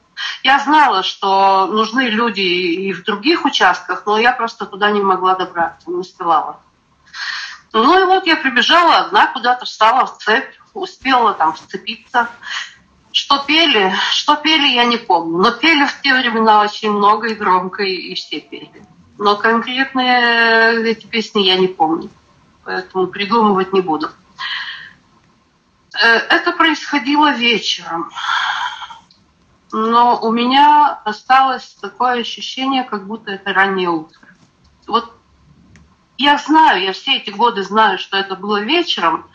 Я 0.44 0.60
знала, 0.60 1.04
что 1.04 1.68
нужны 1.68 2.10
люди 2.10 2.42
и 2.42 2.94
в 2.94 3.04
других 3.04 3.46
участках, 3.46 4.04
но 4.06 4.18
я 4.18 4.32
просто 4.32 4.66
туда 4.66 4.92
не 4.92 5.02
могла 5.02 5.36
добраться, 5.36 5.90
не 5.90 5.98
успевала. 5.98 6.60
Ну 7.78 8.02
и 8.02 8.06
вот 8.06 8.26
я 8.26 8.38
прибежала 8.38 8.98
одна, 8.98 9.28
куда-то 9.28 9.66
встала 9.66 10.08
в 10.08 10.18
цепь, 10.18 10.52
успела 10.74 11.34
там 11.34 11.54
вцепиться. 11.54 12.30
Что 13.12 13.44
пели, 13.46 13.94
что 14.12 14.36
пели, 14.36 14.68
я 14.68 14.84
не 14.84 14.98
помню. 14.98 15.38
Но 15.38 15.52
пели 15.52 15.86
в 15.86 16.02
те 16.02 16.16
времена 16.16 16.62
очень 16.62 16.92
много 16.92 17.28
и 17.28 17.36
громко, 17.36 17.84
и 17.84 18.16
все 18.16 18.40
пели. 18.40 18.72
Но 19.20 19.36
конкретные 19.36 20.90
эти 20.90 21.06
песни 21.06 21.42
я 21.42 21.56
не 21.58 21.68
помню, 21.68 22.10
поэтому 22.64 23.08
придумывать 23.08 23.74
не 23.74 23.82
буду. 23.82 24.10
Э, 26.02 26.08
это 26.08 26.52
происходило 26.54 27.32
вечером. 27.32 28.10
Но 29.72 30.20
у 30.20 30.32
меня 30.32 31.00
осталось 31.06 31.78
такое 31.80 32.22
ощущение, 32.22 32.84
как 32.84 33.06
будто 33.06 33.32
это 33.32 33.54
раннее 33.54 33.90
утро. 33.90 34.20
Вот 34.88 35.17
я 36.18 36.38
знаю, 36.38 36.84
я 36.84 36.94
все 36.94 37.18
эти 37.18 37.30
годы 37.30 37.64
знаю, 37.64 37.98
что 37.98 38.18
это 38.18 38.36
было 38.36 38.62
вечером, 38.62 39.26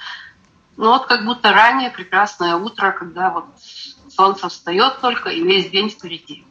но 0.77 0.92
вот 0.92 1.07
как 1.07 1.25
будто 1.25 1.53
раннее 1.53 1.90
прекрасное 1.90 2.57
утро, 2.57 2.92
когда 2.92 3.31
вот 3.31 3.45
солнце 4.09 4.49
встает 4.49 5.01
только 5.01 5.31
и 5.31 5.42
весь 5.42 5.71
день 5.71 5.88
впереди. 5.88 6.45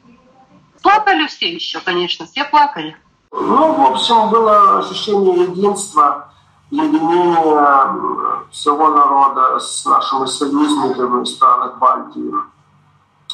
Плакали 0.82 1.28
все 1.28 1.54
еще, 1.54 1.80
конечно, 1.80 2.26
все 2.26 2.44
плакали. 2.46 2.98
Ну, 3.32 3.74
в 3.74 3.92
общем, 3.92 4.30
было 4.30 4.80
ощущение 4.80 5.44
единства, 5.44 6.34
единения 6.70 8.46
всего 8.52 8.90
народа 8.90 9.60
с 9.60 9.86
нашими 9.86 10.26
союзниками 10.26 11.24
из 11.24 11.36
стран 11.36 11.78
Балтии. 11.80 12.34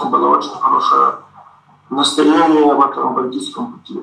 Было 0.04 0.38
очень 0.38 0.52
хорошее 0.52 1.16
настроение 1.90 2.74
в 2.74 2.82
этом 2.82 3.16
Балтийском 3.16 3.74
пути. 3.74 4.00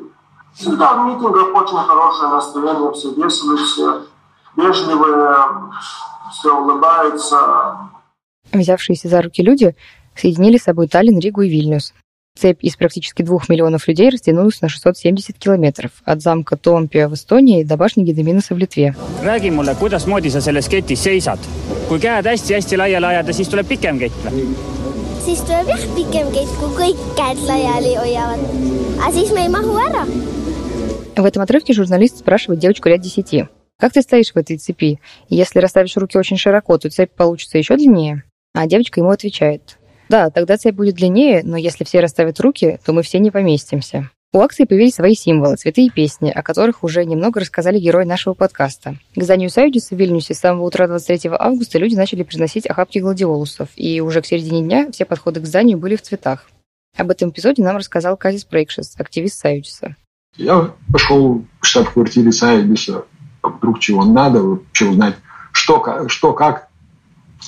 Всегда 0.54 0.94
в 0.94 1.06
митингах 1.06 1.54
очень 1.54 1.76
хорошее 1.76 2.30
настроение, 2.30 2.92
все 2.92 3.10
веселые, 3.14 3.64
все 3.64 4.02
вежливые, 4.56 5.36
все 6.32 6.56
улыбаются. 6.56 7.38
Взявшиеся 8.52 9.08
за 9.08 9.22
руки 9.22 9.42
люди 9.42 9.74
соединили 10.16 10.58
с 10.58 10.62
собой 10.64 10.88
Таллин, 10.88 11.18
Ригу 11.18 11.42
и 11.42 11.48
Вильнюс. 11.48 11.92
Цепь 12.36 12.64
из 12.64 12.76
практически 12.76 13.22
двух 13.22 13.48
миллионов 13.48 13.86
людей 13.86 14.10
растянулась 14.10 14.60
на 14.60 14.68
670 14.68 15.38
километров 15.38 15.90
от 16.04 16.20
замка 16.20 16.56
Томпия 16.56 17.08
в 17.08 17.14
Эстонии 17.14 17.62
до 17.62 17.76
башни 17.76 18.02
Гедеминаса 18.02 18.54
в 18.54 18.58
Литве. 18.58 18.94
räägi 19.22 19.50
mulle, 19.50 19.74
kuidasmoodi 19.74 20.30
sa 20.30 20.40
selles 20.40 20.68
ketis 20.68 21.02
seisad? 21.02 21.38
kui 21.88 21.98
käed 22.00 22.26
hästi-hästi 22.26 22.76
laiali 22.76 23.06
ajada, 23.06 23.32
siis 23.32 23.48
tuleb 23.48 23.68
pikem 23.68 23.98
kett 23.98 24.18
või? 24.26 24.48
siis 25.24 25.40
tuleb 25.46 25.68
jah 25.68 25.84
pikem 25.94 26.28
kett, 26.34 26.50
kui 26.58 26.70
kõik 26.80 27.00
käed 27.16 27.38
laiali 27.48 27.94
hoiavad. 27.96 28.42
А 29.00 29.12
siis 29.12 29.30
me 29.32 29.46
ei 29.46 29.48
mahu 29.48 29.78
ära. 29.78 30.04
В 31.16 31.24
этом 31.24 31.42
отрывке 31.42 31.72
журналист 31.72 32.18
спрашивает 32.18 32.60
девочку 32.60 32.88
лет 32.88 33.00
10. 33.00 33.48
Как 33.78 33.92
ты 33.92 34.02
стоишь 34.02 34.32
в 34.32 34.36
этой 34.36 34.56
цепи? 34.56 34.98
Если 35.28 35.60
расставишь 35.60 35.96
руки 35.96 36.18
очень 36.18 36.36
широко, 36.36 36.76
то 36.76 36.90
цепь 36.90 37.12
получится 37.12 37.56
еще 37.56 37.76
длиннее? 37.76 38.24
А 38.52 38.66
девочка 38.66 39.00
ему 39.00 39.10
отвечает. 39.10 39.78
Да, 40.08 40.30
тогда 40.30 40.56
цепь 40.56 40.74
будет 40.74 40.96
длиннее, 40.96 41.42
но 41.44 41.56
если 41.56 41.84
все 41.84 42.00
расставят 42.00 42.40
руки, 42.40 42.80
то 42.84 42.92
мы 42.92 43.02
все 43.02 43.20
не 43.20 43.30
поместимся. 43.30 44.10
У 44.32 44.40
акции 44.40 44.64
появились 44.64 44.96
свои 44.96 45.14
символы, 45.14 45.54
цветы 45.54 45.86
и 45.86 45.90
песни, 45.90 46.30
о 46.30 46.42
которых 46.42 46.82
уже 46.82 47.04
немного 47.04 47.38
рассказали 47.38 47.78
герои 47.78 48.04
нашего 48.04 48.34
подкаста. 48.34 48.96
К 49.14 49.22
зданию 49.22 49.50
Союзиса 49.50 49.94
в 49.94 49.98
Вильнюсе 49.98 50.34
с 50.34 50.40
самого 50.40 50.64
утра 50.64 50.88
23 50.88 51.30
августа 51.38 51.78
люди 51.78 51.94
начали 51.94 52.24
приносить 52.24 52.66
охапки 52.66 52.98
гладиолусов, 52.98 53.68
и 53.76 54.00
уже 54.00 54.20
к 54.20 54.26
середине 54.26 54.62
дня 54.62 54.90
все 54.90 55.04
подходы 55.04 55.40
к 55.40 55.46
зданию 55.46 55.78
были 55.78 55.94
в 55.94 56.02
цветах. 56.02 56.50
Об 56.96 57.12
этом 57.12 57.30
эпизоде 57.30 57.62
нам 57.62 57.76
рассказал 57.76 58.16
Казис 58.16 58.44
Брейкшес, 58.44 58.94
активист 58.98 59.38
Союзиса. 59.38 59.94
Я 60.36 60.72
пошел 60.92 61.44
в 61.60 61.66
штаб-квартире 61.66 62.32
Союзиса, 62.32 63.04
вдруг 63.42 63.78
чего 63.78 64.04
надо, 64.04 64.42
вообще 64.42 64.86
узнать, 64.86 65.16
что, 65.52 66.08
что, 66.08 66.32
как 66.32 66.68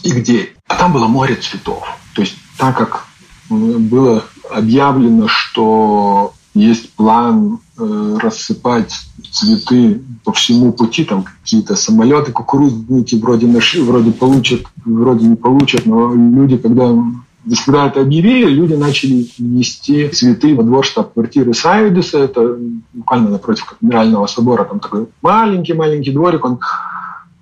и 0.03 0.13
где. 0.13 0.51
А 0.69 0.77
там 0.77 0.93
было 0.93 1.07
море 1.07 1.37
цветов. 1.37 1.87
То 2.15 2.23
есть 2.23 2.37
так 2.59 2.77
как 2.77 3.07
было 3.49 4.25
объявлено, 4.51 5.29
что 5.29 6.35
есть 6.55 6.93
план 6.95 7.61
э, 7.79 8.19
рассыпать 8.21 8.95
цветы 9.31 10.01
по 10.25 10.33
всему 10.33 10.73
пути, 10.73 11.05
там 11.05 11.25
какие-то 11.25 11.77
самолеты, 11.77 12.33
кукурузники 12.33 13.17
вроде, 13.17 13.47
наши, 13.47 13.83
вроде 13.83 14.11
получат, 14.11 14.63
вроде 14.85 15.27
не 15.27 15.37
получат, 15.37 15.85
но 15.85 16.15
люди, 16.15 16.57
когда 16.57 16.95
когда 17.65 17.87
это 17.87 18.01
объявили, 18.01 18.49
люди 18.51 18.75
начали 18.75 19.29
нести 19.39 20.09
цветы 20.09 20.55
во 20.55 20.63
двор 20.63 20.85
штаб-квартиры 20.85 21.55
Сайдеса, 21.55 22.19
это 22.19 22.59
буквально 22.93 23.31
напротив 23.31 23.67
кафедрального 23.67 24.27
собора, 24.27 24.65
там 24.65 24.81
такой 24.81 25.07
маленький-маленький 25.23 26.13
дворик, 26.13 26.45
он 26.45 26.59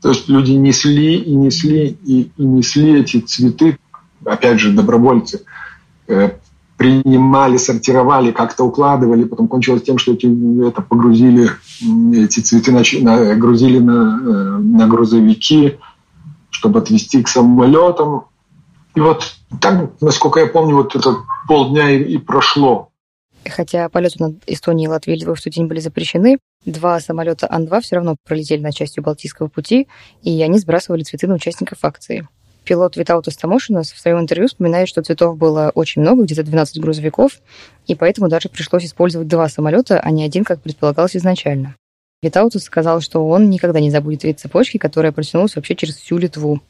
то 0.04 0.10
есть 0.10 0.28
люди 0.28 0.52
несли 0.52 1.16
и 1.16 1.34
несли 1.34 1.96
и, 2.04 2.30
и 2.36 2.44
несли 2.44 3.00
эти 3.00 3.20
цветы, 3.20 3.78
опять 4.26 4.60
же, 4.60 4.72
добровольцы, 4.72 5.46
э, 6.08 6.32
принимали, 6.76 7.56
сортировали, 7.56 8.30
как-то 8.30 8.64
укладывали, 8.64 9.24
потом 9.24 9.48
кончилось 9.48 9.82
тем, 9.82 9.96
что 9.96 10.12
эти, 10.12 10.26
это 10.68 10.82
погрузили, 10.82 11.50
эти 12.12 12.40
цветы 12.40 12.70
на, 12.70 13.34
грузили 13.34 13.78
на, 13.78 14.20
э, 14.22 14.58
на 14.58 14.86
грузовики, 14.86 15.78
чтобы 16.50 16.80
отвезти 16.80 17.22
к 17.22 17.28
самолетам. 17.28 18.24
И 18.94 19.00
вот 19.00 19.34
так, 19.60 20.00
насколько 20.00 20.40
я 20.40 20.46
помню, 20.46 20.76
вот 20.76 20.94
это 20.94 21.16
полдня 21.48 21.90
и, 21.90 22.02
и 22.02 22.18
прошло. 22.18 22.90
Хотя 23.46 23.88
полеты 23.88 24.16
над 24.20 24.36
Эстонией 24.46 24.86
и 24.86 24.88
Латвией 24.88 25.22
в 25.22 25.40
тот 25.40 25.52
день 25.52 25.66
были 25.66 25.80
запрещены, 25.80 26.38
два 26.64 26.98
самолета 27.00 27.46
Ан-2 27.50 27.80
все 27.82 27.96
равно 27.96 28.16
пролетели 28.24 28.62
над 28.62 28.74
частью 28.74 29.02
Балтийского 29.02 29.48
пути, 29.48 29.88
и 30.22 30.40
они 30.42 30.58
сбрасывали 30.58 31.02
цветы 31.02 31.26
на 31.26 31.34
участников 31.34 31.78
акции. 31.82 32.26
Пилот 32.64 32.96
Витаута 32.96 33.30
Стамошина 33.30 33.82
в 33.82 33.86
своем 33.86 34.20
интервью 34.20 34.48
вспоминает, 34.48 34.88
что 34.88 35.02
цветов 35.02 35.36
было 35.36 35.70
очень 35.74 36.00
много, 36.00 36.22
где-то 36.22 36.42
12 36.42 36.80
грузовиков, 36.80 37.32
и 37.86 37.94
поэтому 37.94 38.28
даже 38.28 38.48
пришлось 38.48 38.86
использовать 38.86 39.28
два 39.28 39.48
самолета, 39.48 40.00
а 40.00 40.10
не 40.10 40.24
один, 40.24 40.44
как 40.44 40.62
предполагалось 40.62 41.16
изначально. 41.16 41.76
Витаутус 42.22 42.64
сказал, 42.64 43.02
что 43.02 43.28
он 43.28 43.50
никогда 43.50 43.80
не 43.80 43.90
забудет 43.90 44.24
вид 44.24 44.40
цепочки, 44.40 44.78
которая 44.78 45.12
протянулась 45.12 45.56
вообще 45.56 45.76
через 45.76 45.96
всю 45.96 46.16
Литву. 46.16 46.62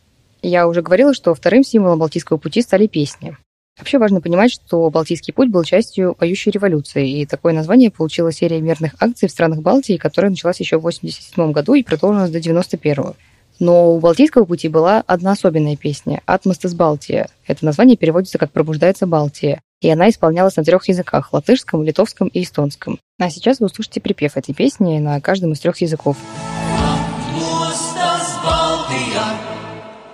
Я 0.46 0.68
уже 0.68 0.82
говорила, 0.82 1.14
что 1.14 1.34
вторым 1.34 1.64
символом 1.64 1.98
Балтийского 1.98 2.36
пути 2.36 2.60
стали 2.60 2.86
песни. 2.86 3.34
Вообще 3.78 3.96
важно 3.96 4.20
понимать, 4.20 4.52
что 4.52 4.90
Балтийский 4.90 5.32
путь 5.32 5.48
был 5.48 5.64
частью 5.64 6.14
поющей 6.14 6.50
революции, 6.50 7.20
и 7.20 7.24
такое 7.24 7.54
название 7.54 7.90
получила 7.90 8.30
серия 8.30 8.60
мирных 8.60 8.92
акций 9.00 9.26
в 9.26 9.30
странах 9.30 9.60
Балтии, 9.62 9.96
которая 9.96 10.30
началась 10.30 10.60
еще 10.60 10.76
в 10.76 10.80
1987 10.80 11.50
году 11.50 11.72
и 11.72 11.82
продолжилась 11.82 12.30
до 12.30 12.40
1991. 12.40 13.14
Но 13.58 13.94
у 13.94 14.00
Балтийского 14.00 14.44
пути 14.44 14.68
была 14.68 15.02
одна 15.06 15.32
особенная 15.32 15.76
песня 15.76 16.20
«Атмостас 16.26 16.74
Балтия». 16.74 17.30
Это 17.46 17.64
название 17.64 17.96
переводится 17.96 18.36
как 18.36 18.52
«Пробуждается 18.52 19.06
Балтия», 19.06 19.62
и 19.80 19.88
она 19.88 20.10
исполнялась 20.10 20.56
на 20.56 20.64
трех 20.64 20.86
языках– 20.88 21.30
латышском, 21.32 21.84
литовском 21.84 22.28
и 22.28 22.42
эстонском. 22.42 22.98
А 23.18 23.30
сейчас 23.30 23.60
вы 23.60 23.66
услышите 23.66 24.02
припев 24.02 24.36
этой 24.36 24.54
песни 24.54 24.98
на 24.98 25.18
каждом 25.22 25.52
из 25.52 25.60
трех 25.60 25.80
языков. 25.80 26.18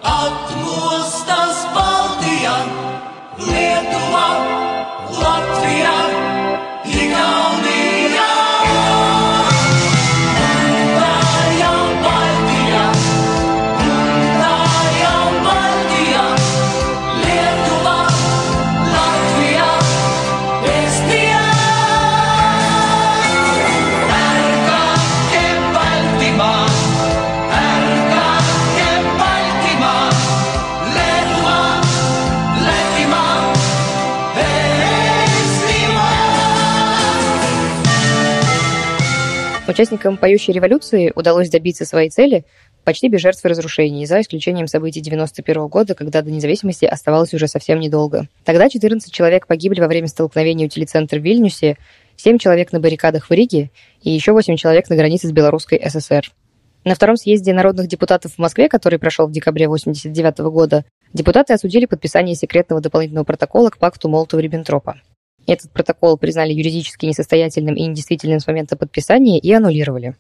atmostas 0.03 1.67
Baltijā, 1.75 2.57
Lietuvā, 3.39 4.27
Latvijā, 5.21 5.97
Igaunijā. 6.85 7.50
Участникам 39.81 40.19
поющей 40.19 40.53
революции 40.53 41.11
удалось 41.17 41.49
добиться 41.49 41.87
своей 41.87 42.11
цели 42.11 42.45
почти 42.85 43.09
без 43.09 43.23
жертв 43.23 43.43
и 43.43 43.49
разрушений, 43.49 44.05
за 44.05 44.21
исключением 44.21 44.67
событий 44.67 45.01
91 45.01 45.69
года, 45.69 45.95
когда 45.95 46.21
до 46.21 46.31
независимости 46.31 46.85
оставалось 46.85 47.33
уже 47.33 47.49
совсем 47.49 47.81
недолго. 47.81 48.29
Тогда 48.45 48.69
14 48.69 49.11
человек 49.11 49.47
погибли 49.47 49.81
во 49.81 49.89
время 49.89 50.09
столкновения 50.09 50.67
у 50.67 50.69
телецентра 50.69 51.19
в 51.19 51.23
Вильнюсе, 51.23 51.79
7 52.17 52.37
человек 52.37 52.73
на 52.73 52.81
баррикадах 52.81 53.31
в 53.31 53.33
Риге 53.33 53.71
и 54.03 54.11
еще 54.11 54.33
8 54.33 54.57
человек 54.57 54.91
на 54.91 54.97
границе 54.97 55.29
с 55.29 55.33
Белорусской 55.33 55.81
ССР. 55.83 56.31
На 56.85 56.95
втором 56.95 57.17
съезде 57.17 57.55
народных 57.55 57.87
депутатов 57.87 58.35
в 58.35 58.39
Москве, 58.39 58.69
который 58.69 58.99
прошел 58.99 59.29
в 59.29 59.33
декабре 59.33 59.65
1989 59.65 60.53
года, 60.53 60.85
депутаты 61.15 61.55
осудили 61.55 61.87
подписание 61.87 62.35
секретного 62.35 62.83
дополнительного 62.83 63.25
протокола 63.25 63.71
к 63.71 63.79
пакту 63.79 64.11
Молотова-Риббентропа. 64.11 64.97
Этот 65.51 65.73
протокол 65.73 66.17
признали 66.17 66.53
юридически 66.53 67.07
несостоятельным 67.07 67.75
и 67.75 67.85
недействительным 67.85 68.39
с 68.39 68.47
момента 68.47 68.77
подписания 68.77 69.37
и 69.37 69.53
аннулировали. 69.53 70.15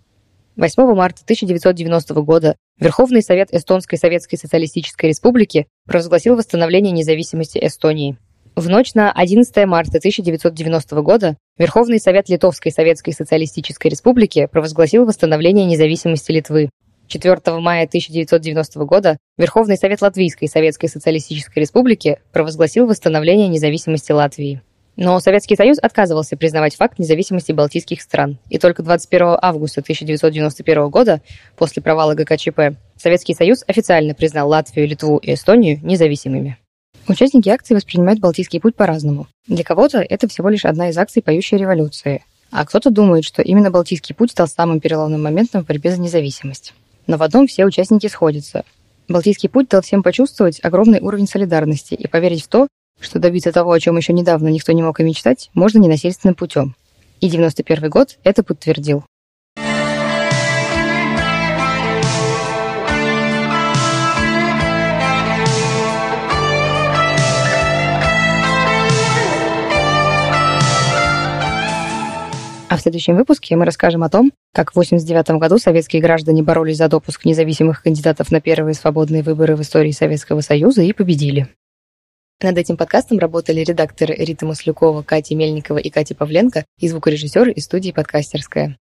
8 0.56 0.92
марта 0.92 1.22
1990 1.22 2.14
года 2.22 2.56
Верховный 2.80 3.22
Совет 3.22 3.54
Эстонской 3.54 3.96
Советской 3.96 4.38
Социалистической 4.38 5.08
Республики 5.08 5.68
провозгласил 5.86 6.34
восстановление 6.34 6.90
независимости 6.90 7.60
Эстонии. 7.62 8.18
В 8.56 8.68
ночь 8.68 8.94
на 8.94 9.12
11 9.12 9.66
марта 9.66 9.98
1990 9.98 11.00
года 11.02 11.36
Верховный 11.58 12.00
Совет 12.00 12.28
Литовской 12.28 12.72
Советской 12.72 13.12
Социалистической 13.12 13.88
Республики 13.88 14.48
провозгласил 14.50 15.06
восстановление 15.06 15.64
независимости 15.64 16.32
Литвы. 16.32 16.70
4 17.06 17.36
мая 17.60 17.84
1990 17.84 18.84
года 18.84 19.16
Верховный 19.38 19.76
Совет 19.76 20.02
Латвийской 20.02 20.48
Советской 20.48 20.88
Социалистической 20.88 21.60
Республики 21.60 22.18
провозгласил 22.32 22.88
восстановление 22.88 23.46
независимости 23.46 24.10
Латвии. 24.10 24.60
Но 25.00 25.18
Советский 25.18 25.56
Союз 25.56 25.78
отказывался 25.80 26.36
признавать 26.36 26.76
факт 26.76 26.98
независимости 26.98 27.52
балтийских 27.52 28.02
стран. 28.02 28.36
И 28.50 28.58
только 28.58 28.82
21 28.82 29.38
августа 29.40 29.80
1991 29.80 30.90
года, 30.90 31.22
после 31.56 31.82
провала 31.82 32.12
ГКЧП, 32.12 32.76
Советский 32.98 33.32
Союз 33.32 33.64
официально 33.66 34.12
признал 34.12 34.50
Латвию, 34.50 34.86
Литву 34.86 35.16
и 35.16 35.32
Эстонию 35.32 35.80
независимыми. 35.82 36.58
Участники 37.08 37.48
акции 37.48 37.74
воспринимают 37.74 38.20
Балтийский 38.20 38.60
путь 38.60 38.76
по-разному. 38.76 39.26
Для 39.46 39.64
кого-то 39.64 40.00
это 40.00 40.28
всего 40.28 40.50
лишь 40.50 40.66
одна 40.66 40.90
из 40.90 40.98
акций 40.98 41.22
поющей 41.22 41.56
революции, 41.56 42.22
а 42.50 42.66
кто-то 42.66 42.90
думает, 42.90 43.24
что 43.24 43.40
именно 43.40 43.70
Балтийский 43.70 44.14
путь 44.14 44.32
стал 44.32 44.48
самым 44.48 44.80
переломным 44.80 45.22
моментом 45.22 45.64
в 45.64 45.66
борьбе 45.66 45.92
за 45.92 45.98
независимость. 45.98 46.74
Но 47.06 47.16
в 47.16 47.22
одном 47.22 47.46
все 47.46 47.64
участники 47.64 48.06
сходятся. 48.06 48.64
Балтийский 49.08 49.48
путь 49.48 49.70
дал 49.70 49.80
всем 49.80 50.02
почувствовать 50.02 50.62
огромный 50.62 51.00
уровень 51.00 51.26
солидарности 51.26 51.94
и 51.94 52.06
поверить 52.06 52.44
в 52.44 52.48
то, 52.48 52.66
что 53.00 53.18
добиться 53.18 53.52
того, 53.52 53.72
о 53.72 53.80
чем 53.80 53.96
еще 53.96 54.12
недавно 54.12 54.48
никто 54.48 54.72
не 54.72 54.82
мог 54.82 55.00
и 55.00 55.04
мечтать, 55.04 55.50
можно 55.54 55.78
ненасильственным 55.78 56.34
путем. 56.34 56.76
И 57.20 57.28
91 57.28 57.90
год 57.90 58.18
это 58.22 58.42
подтвердил. 58.42 59.04
А 72.70 72.76
в 72.76 72.80
следующем 72.82 73.16
выпуске 73.16 73.56
мы 73.56 73.64
расскажем 73.64 74.04
о 74.04 74.08
том, 74.08 74.30
как 74.54 74.70
в 74.70 74.78
1989 74.78 75.40
году 75.40 75.58
советские 75.58 76.00
граждане 76.00 76.44
боролись 76.44 76.76
за 76.76 76.86
допуск 76.86 77.24
независимых 77.24 77.82
кандидатов 77.82 78.30
на 78.30 78.40
первые 78.40 78.74
свободные 78.74 79.24
выборы 79.24 79.56
в 79.56 79.62
истории 79.62 79.90
Советского 79.90 80.40
Союза 80.40 80.82
и 80.82 80.92
победили. 80.92 81.48
Над 82.42 82.56
этим 82.56 82.78
подкастом 82.78 83.18
работали 83.18 83.60
редакторы 83.60 84.14
Рита 84.14 84.46
Маслюкова, 84.46 85.02
Катя 85.02 85.36
Мельникова 85.36 85.76
и 85.76 85.90
Катя 85.90 86.14
Павленко 86.14 86.64
и 86.78 86.88
звукорежиссер 86.88 87.50
из 87.50 87.66
студии 87.66 87.92
«Подкастерская». 87.92 88.80